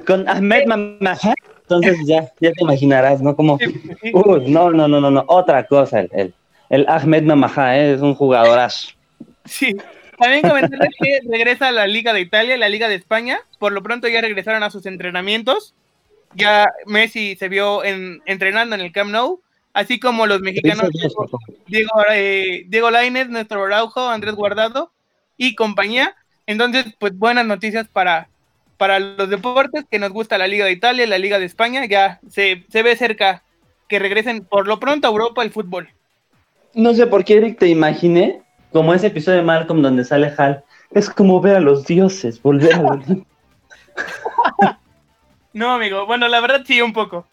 [0.05, 1.34] con Ahmed Mamahad,
[1.72, 3.35] entonces ya, ya te imaginarás, ¿no?
[3.35, 3.57] Como,
[4.14, 6.34] uy, no, no, no, no, no, otra cosa, el, el,
[6.69, 7.93] el Ahmed Mamahad ¿eh?
[7.93, 8.89] es un jugadorazo.
[9.45, 9.76] Sí.
[10.18, 13.39] También comentarles que regresa la Liga de Italia la Liga de España.
[13.57, 15.73] Por lo pronto ya regresaron a sus entrenamientos.
[16.35, 19.41] Ya Messi se vio en, entrenando en el Camp Nou,
[19.73, 20.89] así como los mexicanos
[21.68, 24.91] Diego, eh, Diego Lainez, Néstor Araujo, Andrés Guardado
[25.38, 26.15] y compañía.
[26.45, 28.30] Entonces, pues buenas noticias para,
[28.81, 31.85] para los deportes, que nos gusta la Liga de Italia, la Liga de España.
[31.85, 33.43] Ya se, se ve cerca
[33.87, 35.89] que regresen por lo pronto a Europa el fútbol.
[36.73, 38.41] No sé por qué, Eric, te imaginé
[38.71, 42.73] como ese episodio de Malcolm donde sale Hal Es como ver a los dioses, volver
[42.73, 43.05] a los
[45.53, 46.07] No, amigo.
[46.07, 47.27] Bueno, la verdad sí, un poco.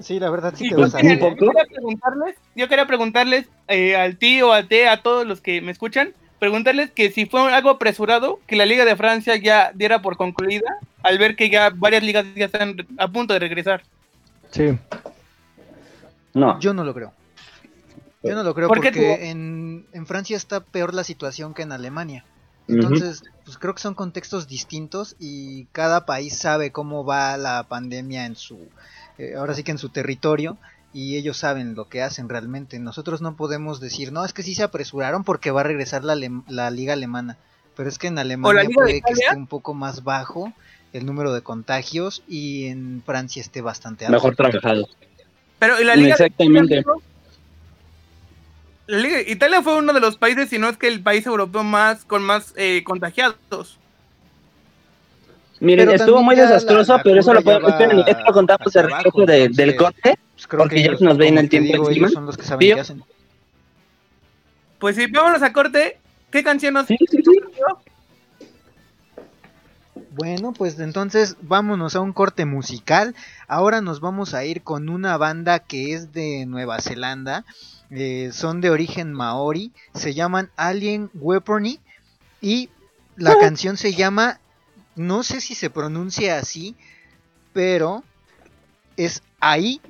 [0.00, 1.20] Sí, la verdad sí te yo vas a quería, ir.
[1.20, 5.60] yo quería preguntarles, yo quería preguntarles eh, al tío, al té, a todos los que
[5.60, 10.02] me escuchan, preguntarles que si fue algo apresurado que la Liga de Francia ya diera
[10.02, 13.82] por concluida al ver que ya varias ligas ya están a punto de regresar.
[14.50, 14.78] Sí.
[16.34, 16.58] No.
[16.60, 17.12] Yo no lo creo.
[18.22, 21.62] Yo no lo creo ¿Por qué porque en, en Francia está peor la situación que
[21.62, 22.24] en Alemania.
[22.68, 28.26] Entonces, pues creo que son contextos distintos y cada país sabe cómo va la pandemia
[28.26, 28.58] en su,
[29.18, 30.58] eh, ahora sí que en su territorio
[30.96, 32.78] y ellos saben lo que hacen realmente.
[32.78, 36.16] Nosotros no podemos decir, no, es que sí se apresuraron porque va a regresar la,
[36.48, 37.36] la liga alemana.
[37.76, 40.54] Pero es que en Alemania puede que esté un poco más bajo
[40.94, 44.14] el número de contagios y en Francia esté bastante alto.
[44.16, 44.88] Mejor trabajado.
[45.58, 46.78] Pero ¿y la Liga Exactamente.
[46.78, 47.02] Italia,
[48.86, 51.62] la Liga- Italia fue uno de los países, si no es que el país europeo
[51.62, 53.78] más con más eh, contagiados.
[55.60, 57.70] Miren, Pero estuvo muy desastroso, la- la pero eso lo podemos.
[57.72, 58.82] Esperen, esto lo contamos hacia
[59.26, 62.06] de del corte, Pues creo porque que ellos, nos como el tiempo digo, encima.
[62.06, 62.74] ellos son los que saben Tío.
[62.76, 63.02] qué hacen.
[64.78, 65.98] Pues sí, vámonos a corte.
[66.30, 67.40] ¿Qué canción nos Sí, sí, sí.
[70.10, 73.14] Bueno, pues entonces vámonos a un corte musical.
[73.48, 77.44] Ahora nos vamos a ir con una banda que es de Nueva Zelanda.
[77.90, 79.72] Eh, son de origen maori.
[79.94, 81.80] Se llaman Alien Weaponry.
[82.42, 82.68] Y
[83.16, 84.38] la canción se llama.
[84.96, 86.76] No sé si se pronuncia así.
[87.54, 88.04] Pero
[88.98, 89.88] es A-I-K.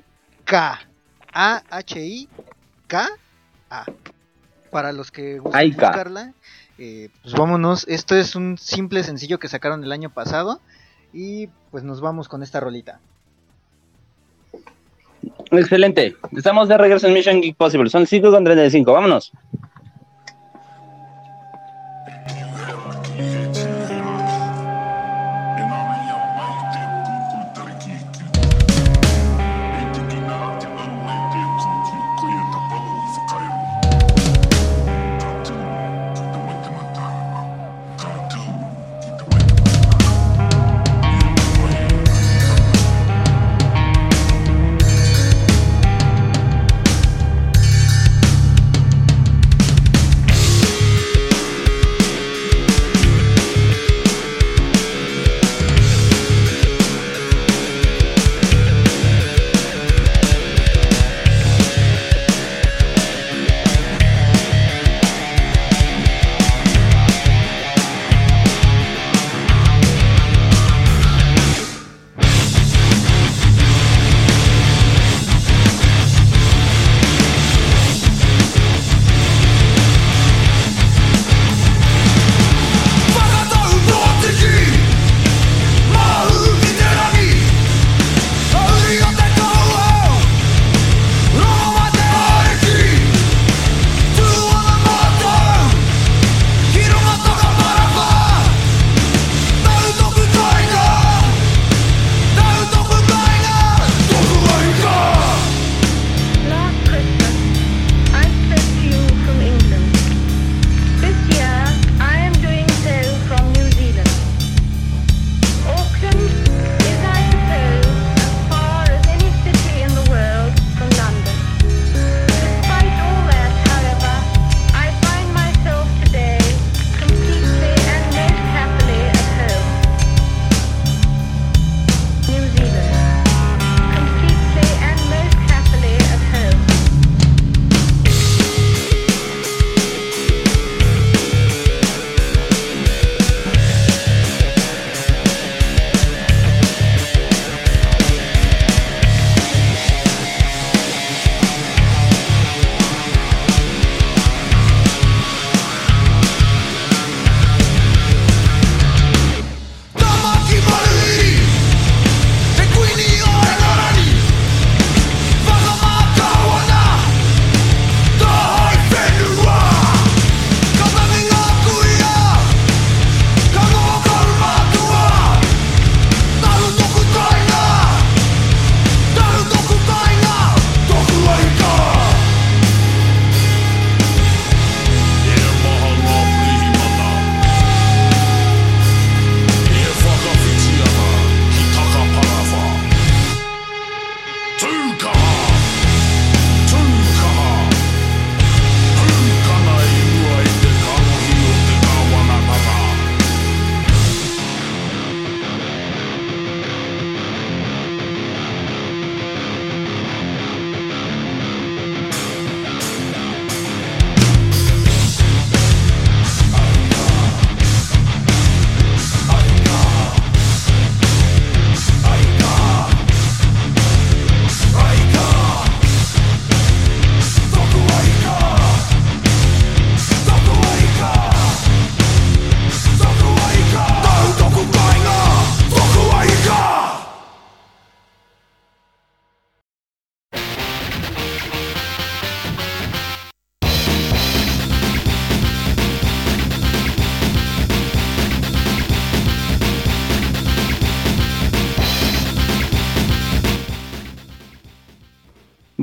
[1.33, 2.29] A-H-I-K.
[3.69, 3.85] A.
[4.71, 6.33] Para los que gusten buscarla.
[6.77, 7.85] Eh, pues vámonos.
[7.87, 10.61] Esto es un simple sencillo que sacaron el año pasado.
[11.13, 12.99] Y pues nos vamos con esta rolita.
[15.51, 16.15] Excelente.
[16.35, 17.89] Estamos de regreso en Mission Geek Possible.
[17.89, 18.91] Son 5 con 35.
[18.91, 19.31] Vámonos.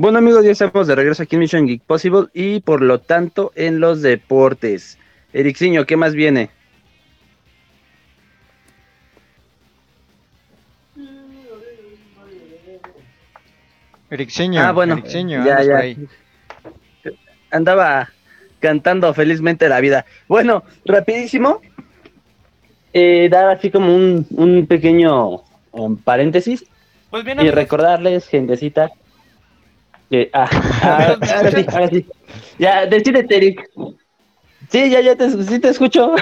[0.05, 3.51] Bueno amigos, ya estamos de regreso aquí en Mission Geek Possible y por lo tanto
[3.55, 4.99] en los deportes.
[5.33, 6.51] Ericciño, ¿qué más viene?
[14.11, 15.75] Ericseño, ah, bueno, ya, ya.
[15.75, 15.97] ahí.
[17.49, 18.11] Andaba
[18.59, 20.05] cantando felizmente la vida.
[20.27, 21.61] Bueno, rapidísimo.
[22.93, 25.41] Eh, dar así como un, un pequeño
[25.71, 26.63] um, paréntesis
[27.09, 28.91] Pues bien, y amigos, recordarles, gentecita,
[30.09, 30.29] que...
[30.33, 30.49] Ah,
[30.83, 32.05] ah, ahora sí, ahora sí.
[32.59, 33.69] Ya, decídete, Eric.
[34.69, 36.15] Sí, ya, ya te, sí te escucho.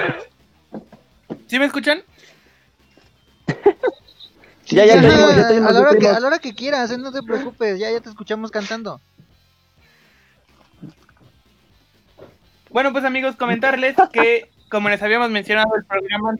[1.46, 2.02] ¿sí me escuchan?
[4.66, 7.22] Ya, ya Ya, a, la hora que, a la hora que quieras, eh, no te
[7.22, 8.98] preocupes, ya, ya te escuchamos cantando.
[12.70, 16.38] Bueno, pues amigos, comentarles que, como les habíamos mencionado el programa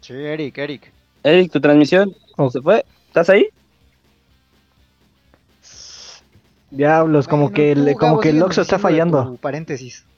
[0.00, 0.93] Sí, Eric, Eric.
[1.24, 2.14] Eric, tu transmisión
[2.52, 2.84] se fue.
[3.08, 3.48] ¿Estás ahí?
[6.70, 9.36] Diablos, como Bueno, que, el- tú, como Gabo, que el Oxxo está fallando.
[9.40, 10.04] Paréntesis.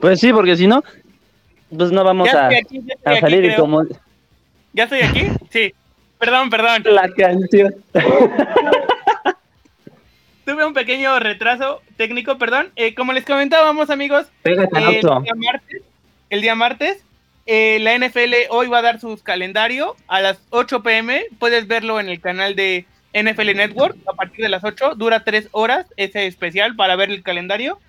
[0.00, 0.84] Pues sí, porque si no,
[1.76, 3.60] pues no vamos Ya a, aquí, a aquí, salir y creo.
[3.62, 3.82] como
[4.72, 5.26] ¿ya estoy aquí?
[5.50, 5.74] Sí.
[6.20, 6.84] Perdón, perdón.
[6.84, 7.74] la canción.
[10.44, 12.70] Tuve un pequeño retraso técnico, perdón.
[12.76, 15.82] Eh, como les comentábamos, amigos, Pégate eh, el, día martes,
[16.30, 17.04] el día martes,
[17.48, 21.24] eh, la NFL hoy va a dar su calendario a las 8 pm.
[21.38, 22.84] Puedes verlo en el canal de
[23.14, 24.94] NFL Network a partir de las 8.
[24.96, 27.80] Dura 3 horas ese especial para ver el calendario.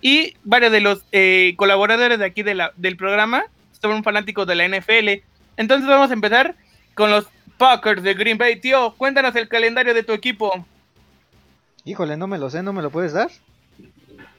[0.00, 3.44] Y varios de los eh, colaboradores de aquí de la- del programa
[3.80, 5.22] son fanáticos de la NFL.
[5.56, 6.56] Entonces vamos a empezar
[6.94, 7.26] con los
[7.56, 8.56] Packers de Green Bay.
[8.60, 10.66] Tío, cuéntanos el calendario de tu equipo.
[11.84, 13.30] Híjole, no me lo sé, ¿no me lo puedes dar?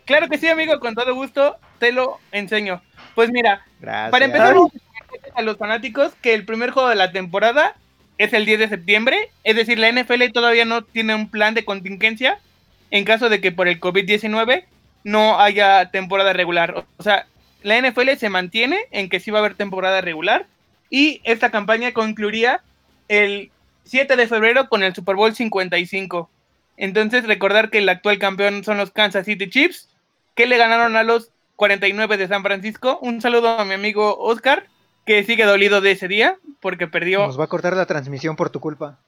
[0.05, 2.81] Claro que sí, amigo, con todo gusto te lo enseño.
[3.15, 4.11] Pues mira, Gracias.
[4.11, 4.55] para empezar,
[5.33, 7.75] a los fanáticos que el primer juego de la temporada
[8.17, 11.65] es el 10 de septiembre, es decir, la NFL todavía no tiene un plan de
[11.65, 12.39] contingencia
[12.91, 14.65] en caso de que por el COVID-19
[15.03, 16.85] no haya temporada regular.
[16.97, 17.27] O sea,
[17.63, 20.45] la NFL se mantiene en que sí va a haber temporada regular
[20.89, 22.61] y esta campaña concluiría
[23.07, 23.51] el
[23.85, 26.29] 7 de febrero con el Super Bowl 55.
[26.77, 29.89] Entonces, recordar que el actual campeón son los Kansas City Chiefs,
[30.35, 32.99] que le ganaron a los 49 de San Francisco.
[33.01, 34.67] Un saludo a mi amigo Oscar,
[35.05, 37.25] que sigue dolido de ese día, porque perdió.
[37.25, 38.99] Nos va a cortar la transmisión por tu culpa.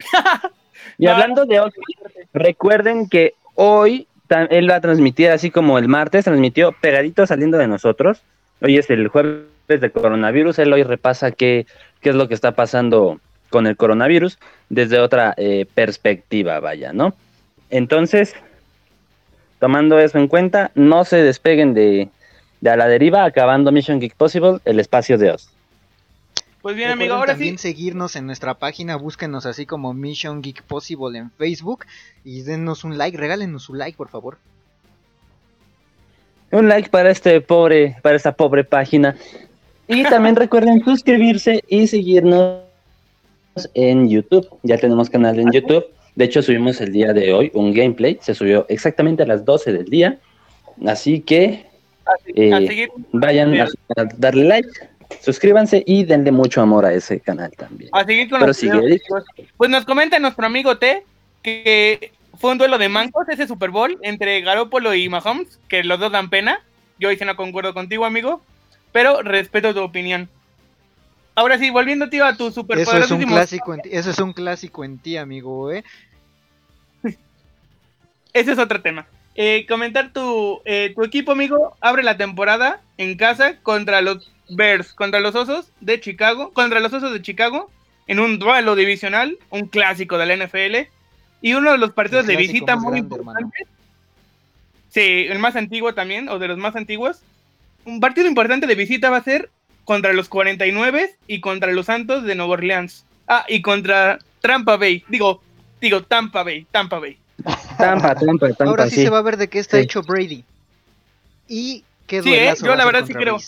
[0.98, 1.84] Y hablando de Oscar,
[2.32, 4.06] recuerden que hoy
[4.50, 8.22] él va a transmitir, así como el martes, transmitió pegadito saliendo de nosotros.
[8.62, 10.58] Hoy es el jueves de coronavirus.
[10.58, 11.66] Él hoy repasa qué,
[12.00, 13.20] qué es lo que está pasando
[13.50, 17.14] con el coronavirus desde otra eh, perspectiva, vaya, ¿no?
[17.70, 18.34] Entonces,
[19.58, 22.08] tomando eso en cuenta, no se despeguen de,
[22.60, 25.50] de a la deriva, acabando Mission Geek Possible, el espacio de Oz.
[26.62, 27.68] Pues bien, Recuerden amigo, ahora también sí.
[27.68, 31.86] seguirnos en nuestra página, búsquenos así como Mission Geek Possible en Facebook
[32.24, 34.38] y denos un like, regálenos su like, por favor.
[36.50, 39.16] Un like para este pobre, para esta pobre página.
[39.86, 42.62] Y también recuerden suscribirse y seguirnos
[43.74, 44.48] en YouTube.
[44.62, 45.84] Ya tenemos canal en YouTube.
[46.16, 48.18] De hecho, subimos el día de hoy un gameplay.
[48.20, 50.18] Se subió exactamente a las 12 del día.
[50.84, 51.66] Así que
[52.34, 52.90] eh, a seguir.
[53.12, 54.68] vayan a, a darle like,
[55.20, 57.90] suscríbanse y denle mucho amor a ese canal también.
[57.92, 59.00] A seguir con Pero los sigue.
[59.56, 61.04] Pues nos comenta nuestro amigo T
[61.42, 66.00] que fue un duelo de mancos ese Super Bowl entre Garoppolo y Mahomes, que los
[66.00, 66.60] dos dan pena.
[66.98, 68.40] Yo hice no concuerdo contigo, amigo,
[68.92, 70.28] pero respeto tu opinión.
[71.34, 74.18] Ahora sí, volviendo, tío, a tu super Eso es un clásico en ti, eso es
[74.18, 75.84] un clásico en ti, amigo, ¿eh?
[78.36, 79.06] Ese es otro tema.
[79.34, 84.92] Eh, comentar tu, eh, tu equipo, amigo, abre la temporada en casa contra los Bears,
[84.92, 87.70] contra los Osos de Chicago, contra los Osos de Chicago,
[88.06, 90.90] en un duelo divisional, un clásico de la NFL,
[91.40, 93.40] y uno de los partidos de visita muy grande, hermano.
[93.40, 93.74] importantes.
[94.90, 97.22] Sí, el más antiguo también, o de los más antiguos.
[97.86, 99.48] Un partido importante de visita va a ser
[99.86, 103.06] contra los 49 y contra los Santos de Nueva Orleans.
[103.28, 105.04] Ah, y contra Tampa Bay.
[105.08, 105.42] Digo,
[105.80, 107.16] digo Tampa Bay, Tampa Bay.
[107.78, 109.02] Tampa, Tampa, Tampa, Ahora sí, sí.
[109.02, 109.82] se va a ver de qué está Sí.
[109.84, 110.44] hecho Brady.
[111.48, 112.54] Y qué Sí, ¿eh?
[112.60, 113.38] yo va a la ser verdad sí creo.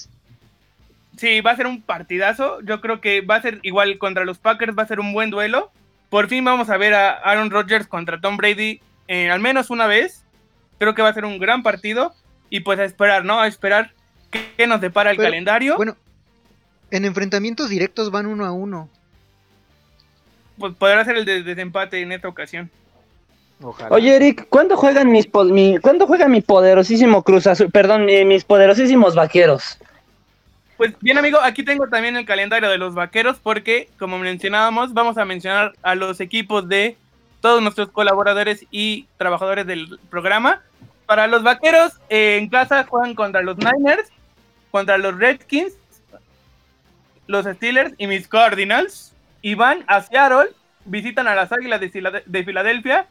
[1.17, 2.61] Sí, va a ser un partidazo.
[2.63, 5.31] Yo creo que va a ser igual contra los Packers, va a ser un buen
[5.31, 5.71] duelo.
[6.11, 9.87] Por fin vamos a ver a Aaron Rodgers contra Tom Brady eh, al menos una
[9.87, 10.23] vez.
[10.79, 12.15] Creo que va a ser un gran partido.
[12.51, 13.41] Y pues a esperar, ¿no?
[13.41, 13.93] A esperar
[14.31, 15.77] qué, qué nos depara el Pero, calendario.
[15.77, 15.97] Bueno,
[16.91, 18.89] en enfrentamientos directos van uno a uno.
[20.59, 22.71] Pues podrá ser el de- desempate en esta ocasión.
[23.61, 23.95] Ojalá.
[23.95, 27.71] Oye, Eric, ¿cuándo juegan mis po- mi, ¿cuándo juega mi poderosísimo Cruz Azul?
[27.73, 29.79] Perdón, mi- mis poderosísimos vaqueros.
[30.77, 35.19] Pues bien, amigo, aquí tengo también el calendario de los vaqueros porque, como mencionábamos, vamos
[35.19, 36.97] a mencionar a los equipos de
[37.41, 40.63] todos nuestros colaboradores y trabajadores del programa.
[41.07, 44.09] Para los vaqueros, eh, en casa juegan contra los Niners,
[44.71, 45.73] contra los Redskins,
[47.27, 49.13] los Steelers y mis Cardinals.
[49.43, 50.51] Y van a Seattle,
[50.85, 53.07] visitan a las Águilas de Filadelfia,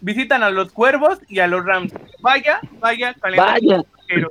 [0.00, 1.92] visitan a los Cuervos y a los Rams.
[2.20, 3.76] Vaya, vaya, calendario
[4.08, 4.28] Vaya.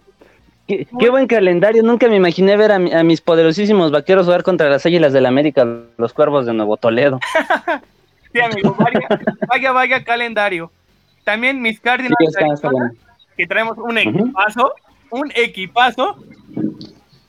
[0.67, 1.81] Qué, qué buen calendario.
[1.81, 5.25] Nunca me imaginé ver a, mi- a mis poderosísimos vaqueros jugar contra las Águilas del
[5.25, 5.65] América,
[5.97, 7.19] los Cuervos de Nuevo Toledo.
[8.33, 9.07] Sí, amigo, vaya,
[9.47, 10.69] vaya, vaya calendario.
[11.23, 12.91] También mis Cardinals, Sí, está- está bueno.
[13.37, 14.73] que traemos un equipazo,
[15.11, 16.21] un equipazo.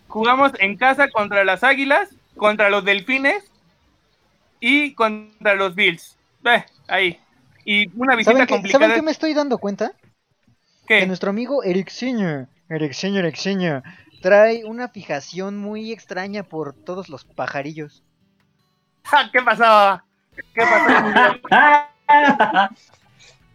[0.09, 3.49] Jugamos en casa contra las Águilas, contra los Delfines
[4.61, 6.17] y contra los Bills.
[6.45, 7.19] Eh, ahí.
[7.71, 8.85] Y una visita ¿Saben qué, complicada.
[8.85, 9.93] ¿Saben qué me estoy dando cuenta?
[10.87, 11.01] ¿Qué?
[11.01, 13.83] Que nuestro amigo Eric Senior, Eric Senior, Eric Senior,
[14.23, 18.03] trae una fijación muy extraña por todos los pajarillos.
[19.05, 20.03] Ja, ¿Qué pasó?
[20.55, 21.39] ¿Qué pasó?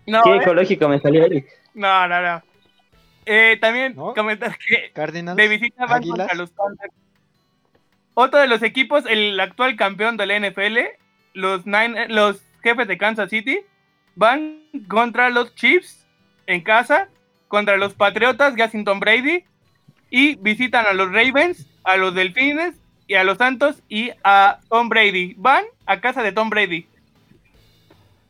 [0.05, 0.37] No, Qué ¿eh?
[0.41, 1.47] ecológico me salió Eric.
[1.73, 2.43] No, no, no.
[3.25, 6.17] Eh, también comentar que Cardinals, de visita van Águilas.
[6.19, 6.93] contra los Panthers.
[8.13, 10.77] Otro de los equipos, el actual campeón de la NFL,
[11.33, 13.61] los, Nine- los jefes de Kansas City,
[14.15, 16.05] van contra los Chiefs
[16.47, 17.09] en casa,
[17.47, 19.45] contra los Patriotas, ya sin Tom Brady,
[20.09, 22.75] y visitan a los Ravens, a los Delfines
[23.07, 25.35] y a los Santos y a Tom Brady.
[25.37, 26.87] Van a casa de Tom Brady.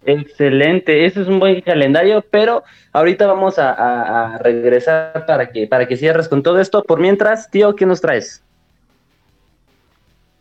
[0.05, 5.65] Excelente, ese es un buen calendario, pero ahorita vamos a, a- a regresar para que,
[5.67, 6.83] para que cierres con todo esto.
[6.83, 8.43] Por mientras, tío, ¿qué nos traes?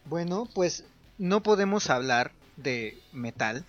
[0.04, 0.84] Bueno, pues
[1.18, 3.64] no podemos hablar de metal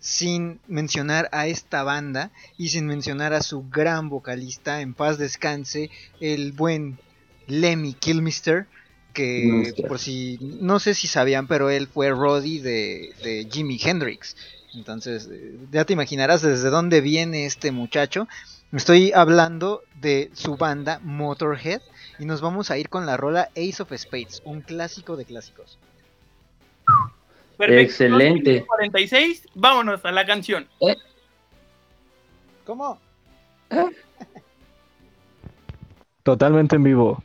[0.00, 5.90] sin mencionar a esta banda y sin mencionar a su gran vocalista, en paz descanse,
[6.20, 6.98] el buen
[7.46, 8.66] Lemmy Kilmister,
[9.12, 14.36] que por si no sé si sabían, pero él fue Roddy de, de Jimi Hendrix.
[14.74, 18.28] Entonces, eh, ya te imaginarás desde dónde viene este muchacho.
[18.70, 21.80] Estoy hablando de su banda Motorhead
[22.18, 25.78] y nos vamos a ir con la rola Ace of Spades, un clásico de clásicos.
[27.58, 27.82] Perfecto.
[27.82, 28.64] Excelente.
[28.64, 30.66] 46, vámonos a la canción.
[32.64, 33.00] ¿Cómo?
[36.22, 37.22] Totalmente en vivo.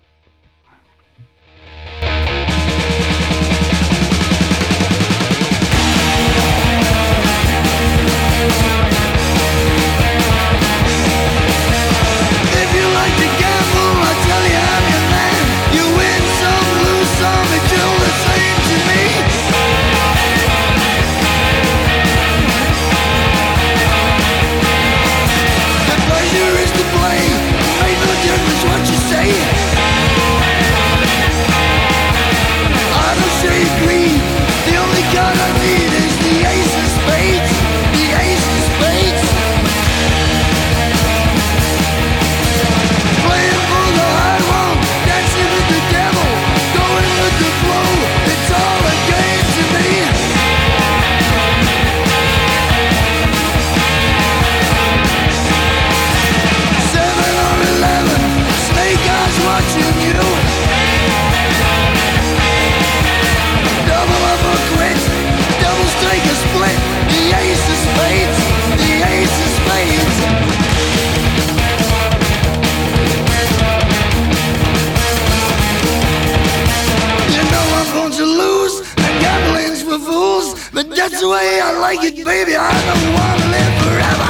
[81.23, 82.53] The way I like it, baby.
[82.53, 84.29] I don't want to live forever.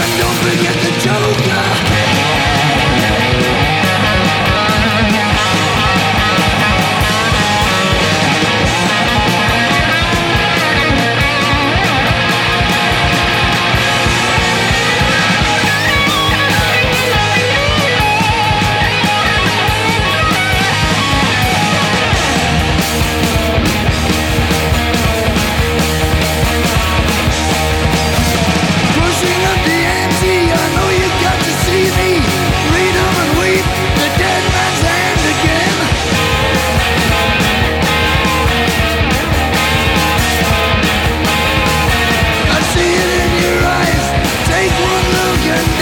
[0.00, 1.81] And don't forget the Joker.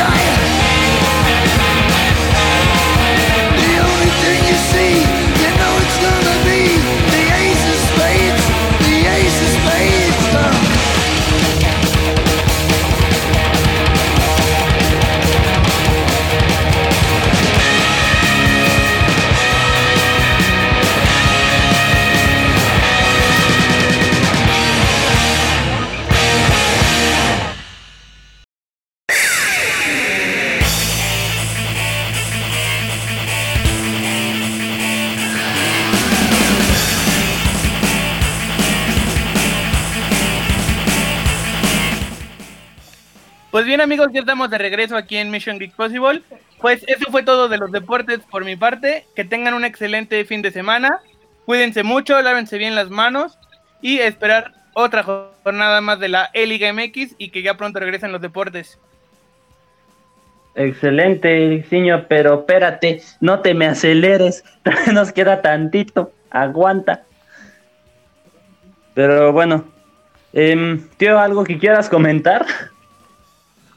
[0.00, 0.29] die.
[43.70, 46.22] Bien amigos, ya estamos de regreso aquí en Mission Geek Possible.
[46.60, 49.06] Pues eso fue todo de los deportes por mi parte.
[49.14, 51.00] Que tengan un excelente fin de semana.
[51.46, 53.38] Cuídense mucho, lávense bien las manos
[53.80, 58.20] y esperar otra jornada más de la E-Liga MX y que ya pronto regresen los
[58.20, 58.76] deportes.
[60.56, 64.42] Excelente, Ciño, pero espérate, no te me aceleres,
[64.92, 67.04] nos queda tantito, aguanta.
[68.94, 69.64] Pero bueno,
[70.32, 72.44] em, tío, ¿algo que quieras comentar?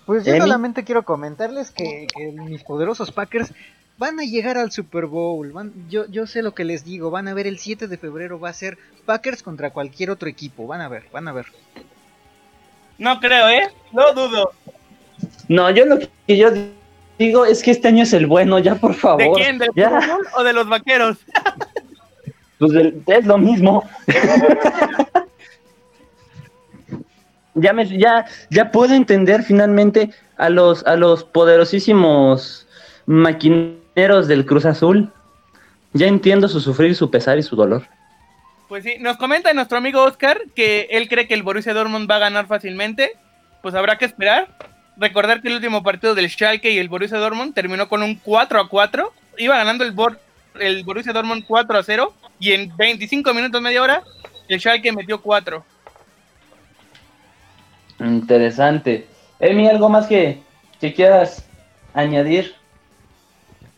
[0.05, 3.53] Pues yo solamente quiero comentarles que, que mis poderosos Packers
[3.97, 5.51] van a llegar al Super Bowl.
[5.51, 7.09] Van, yo, yo sé lo que les digo.
[7.09, 8.39] Van a ver el 7 de febrero.
[8.39, 10.67] Va a ser Packers contra cualquier otro equipo.
[10.67, 11.45] Van a ver, van a ver.
[12.97, 13.69] No creo, ¿eh?
[13.91, 14.51] No dudo.
[15.47, 16.51] No, yo lo que yo
[17.17, 19.21] digo es que este año es el bueno, ya por favor.
[19.21, 19.57] ¿De quién?
[19.57, 21.17] ¿Del ya, fútbol o de los vaqueros?
[22.59, 22.71] pues
[23.07, 23.83] es lo mismo.
[27.55, 32.67] ya me, ya, ya puedo entender finalmente a los, a los poderosísimos
[33.05, 35.11] maquineros del Cruz Azul.
[35.93, 37.87] Ya entiendo su sufrir, su pesar y su dolor.
[38.67, 42.15] Pues sí, nos comenta nuestro amigo Oscar que él cree que el Borussia Dortmund va
[42.15, 43.11] a ganar fácilmente.
[43.61, 44.47] Pues habrá que esperar.
[44.97, 48.59] Recordar que el último partido del Schalke y el Borussia Dortmund terminó con un 4
[48.59, 49.13] a 4.
[49.37, 50.19] Iba ganando el, Bor
[50.59, 54.03] el Borussia Dortmund 4 a 0 y en 25 minutos, media hora,
[54.47, 55.63] el Schalke metió 4.
[57.99, 59.07] Interesante.
[59.39, 60.41] Emi, ¿algo más que,
[60.79, 61.45] que quieras
[61.93, 62.53] añadir?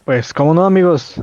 [0.05, 1.15] Pues como no amigos,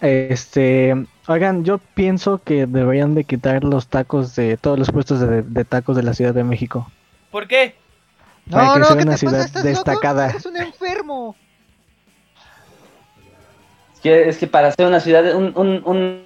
[0.00, 0.94] este,
[1.26, 5.64] oigan, yo pienso que deberían de quitar los tacos de todos los puestos de, de
[5.64, 6.90] tacos de la Ciudad de México.
[7.30, 7.74] ¿Por qué?
[8.50, 9.60] Para No, que no, sea ¿qué una te ciudad pasa?
[9.60, 10.26] ¿Estás destacada.
[10.26, 10.30] loco?
[10.38, 11.36] Eres un enfermo.
[13.94, 16.22] Es que, es que para ser una ciudad, un, un- un-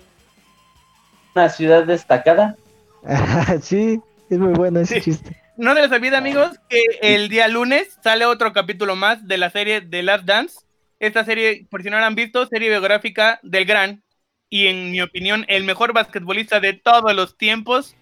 [1.34, 2.56] una ciudad destacada,
[3.62, 5.36] sí, es muy bueno ese chiste.
[5.56, 9.50] No se les olvide, amigos, que el día lunes sale otro capítulo más de la
[9.50, 10.60] serie The Last Dance.
[10.98, 14.02] Esta serie, por si no la han visto, serie biográfica del gran
[14.48, 17.96] y, en mi opinión, el mejor basquetbolista de todos los tiempos,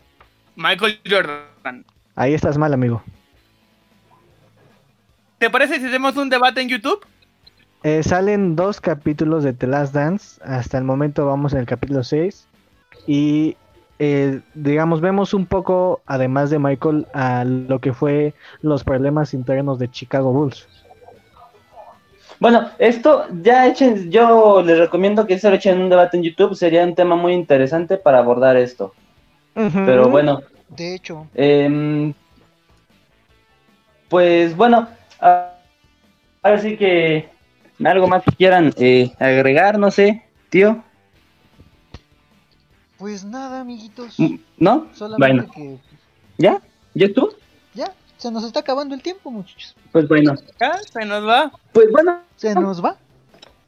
[0.57, 1.85] Michael Jordan.
[2.17, 3.03] Ahí estás mal, amigo.
[5.39, 7.07] ¿Te parece si hacemos un debate en YouTube?
[7.83, 10.41] Eh, salen dos capítulos de The Last Dance.
[10.45, 12.47] Hasta el momento vamos en el capítulo 6.
[13.07, 13.57] Y
[14.03, 18.33] eh, digamos, vemos un poco, además de Michael, a lo que fue
[18.63, 20.67] los problemas internos de Chicago Bulls.
[22.39, 26.23] Bueno, esto ya echen, yo les recomiendo que se lo echen en un debate en
[26.23, 28.95] YouTube, sería un tema muy interesante para abordar esto.
[29.53, 30.41] Pero bueno,
[30.71, 32.15] De hecho, em,
[34.09, 34.89] pues bueno,
[35.21, 37.29] ahora sí que
[37.85, 40.83] algo más que quieran eh, agregar, no sé, tío,
[43.01, 44.15] pues nada, amiguitos.
[44.21, 44.87] Mm, ¿no?
[44.95, 45.79] Solamente Bueno, que
[46.39, 46.61] ¿ya?
[46.95, 47.31] ¿Ya tú?
[47.75, 49.75] ya, se nos está acabando el tiempo, muchachos.
[49.91, 51.51] Pues bueno, Ya, se nos va.
[51.73, 52.97] pues bueno, Se nos va.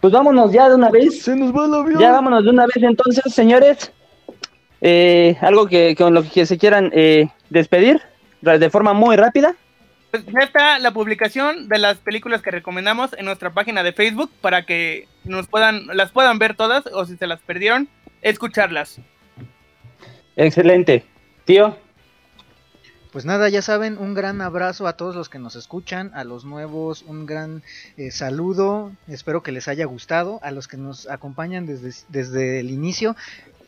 [0.00, 1.22] pues vámonos ya de una vez.
[1.22, 1.98] Se nos va el avión.
[2.00, 3.90] Ya vámonos de una vez entonces, señores.
[4.82, 8.02] Eh, algo que con lo que se quieran eh, despedir
[8.42, 9.54] de forma muy rápida.
[10.10, 14.30] Pues ya está la publicación de las películas que recomendamos en nuestra página de Facebook
[14.42, 17.88] para que nos puedan, las puedan ver todas o si se las perdieron,
[18.20, 19.00] escucharlas.
[20.36, 21.04] Excelente.
[21.44, 21.76] Tío,
[23.12, 26.46] Pues nada, ya saben, un gran abrazo a todos los que nos escuchan, a los
[26.46, 27.62] nuevos, un gran
[27.98, 32.70] eh, saludo, espero que les haya gustado, a los que nos acompañan desde, desde el
[32.70, 33.14] inicio,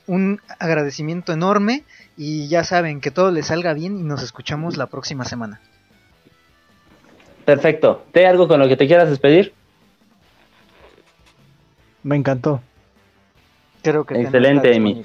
[0.07, 1.85] un agradecimiento enorme
[2.17, 5.61] y ya saben que todo les salga bien y nos escuchamos la próxima semana.
[7.45, 8.05] perfecto.
[8.13, 9.53] ¿Te algo con lo que te quieras despedir?
[12.03, 12.63] Me encantó.
[13.83, 15.05] Creo que Excelente, Emi.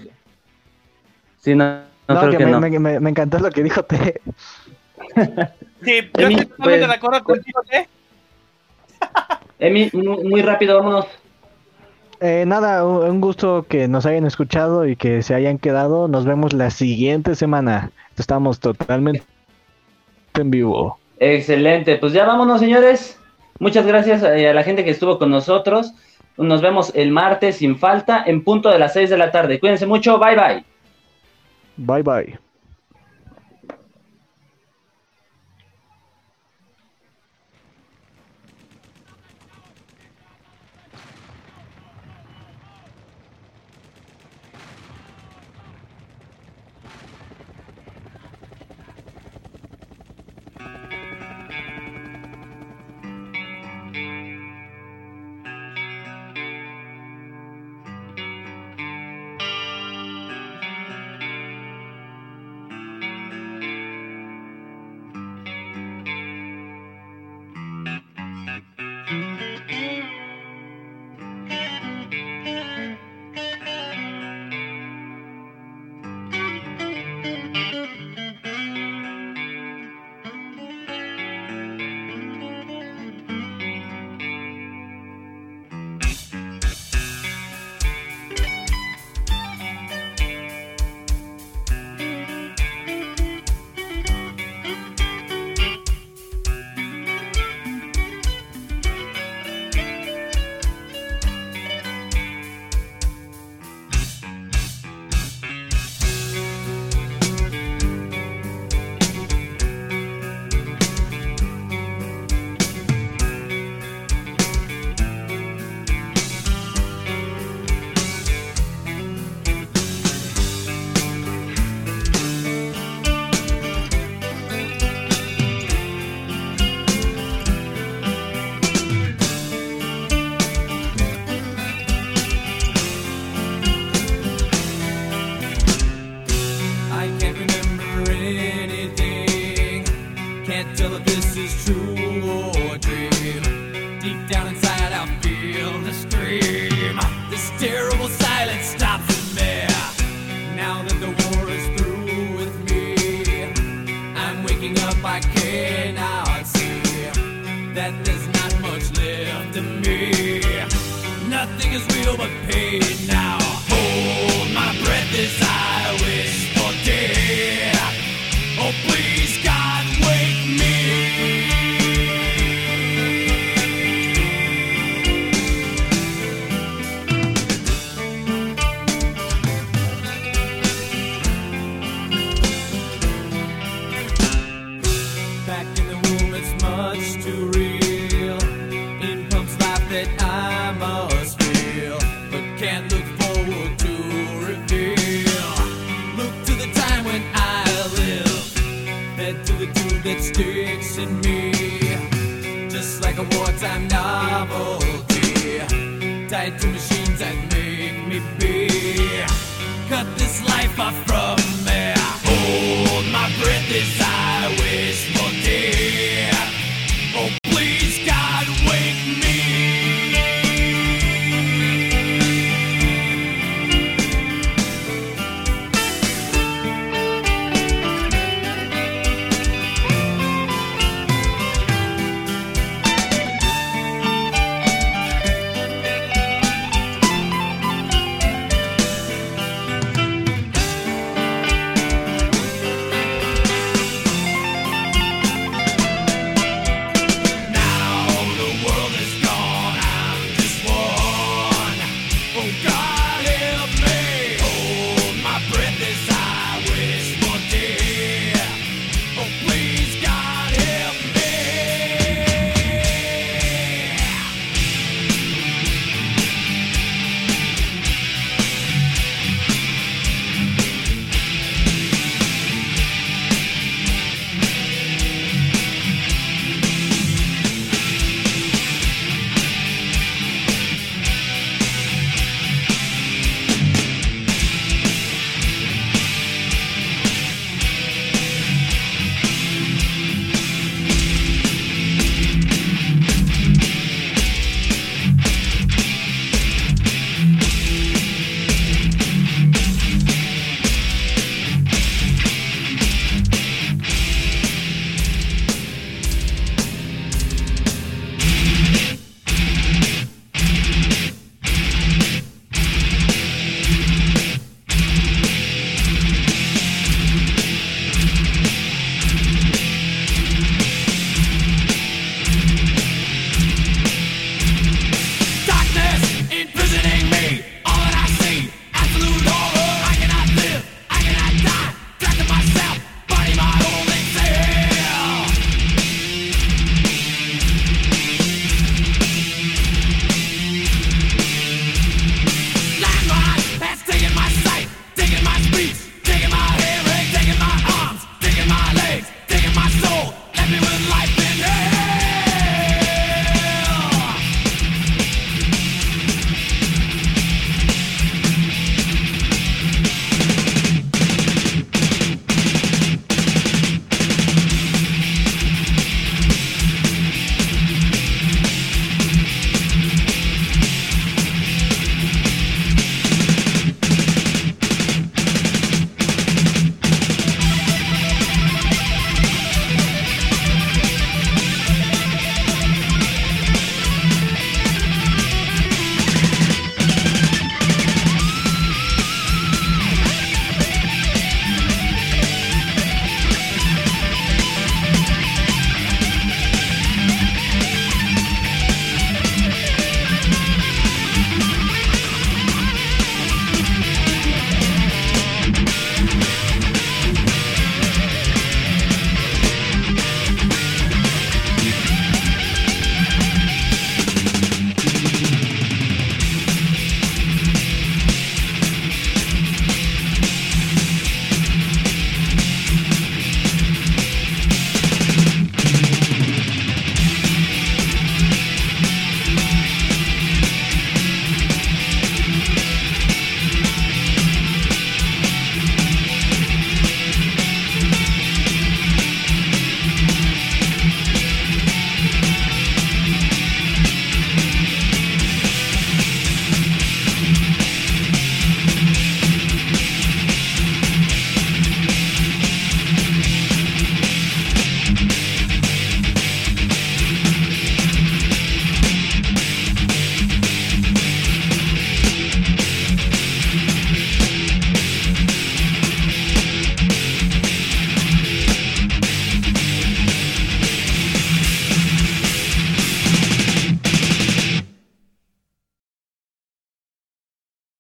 [1.42, 1.66] Sí, no,
[2.08, 2.60] no, No, creo que que me, no.
[2.60, 4.22] me- me- me encantó lo que dijo T.
[5.82, 7.88] Sí, yo Emi, estoy totalmente pues- de acuerdo contigo, ¿eh?
[9.60, 11.06] Emi, muy, rápido, vámonos.
[12.20, 16.10] Eh, nada, un un gusto que nos hayan escuchado y que se hayan quedado.
[16.10, 17.92] Nos vemos la siguiente semana.
[18.18, 19.24] Estamos totalmente
[20.34, 21.00] en vivo.
[21.20, 23.18] Excelente, pues ya vámonos, señores.
[23.60, 25.94] Muchas gracias eh, a la gente que estuvo con nosotros.
[26.38, 29.60] Nos vemos el martes sin falta en punto de las 6 de la tarde.
[29.62, 30.64] Cuídense mucho, bye bye.
[31.80, 32.38] Bye bye.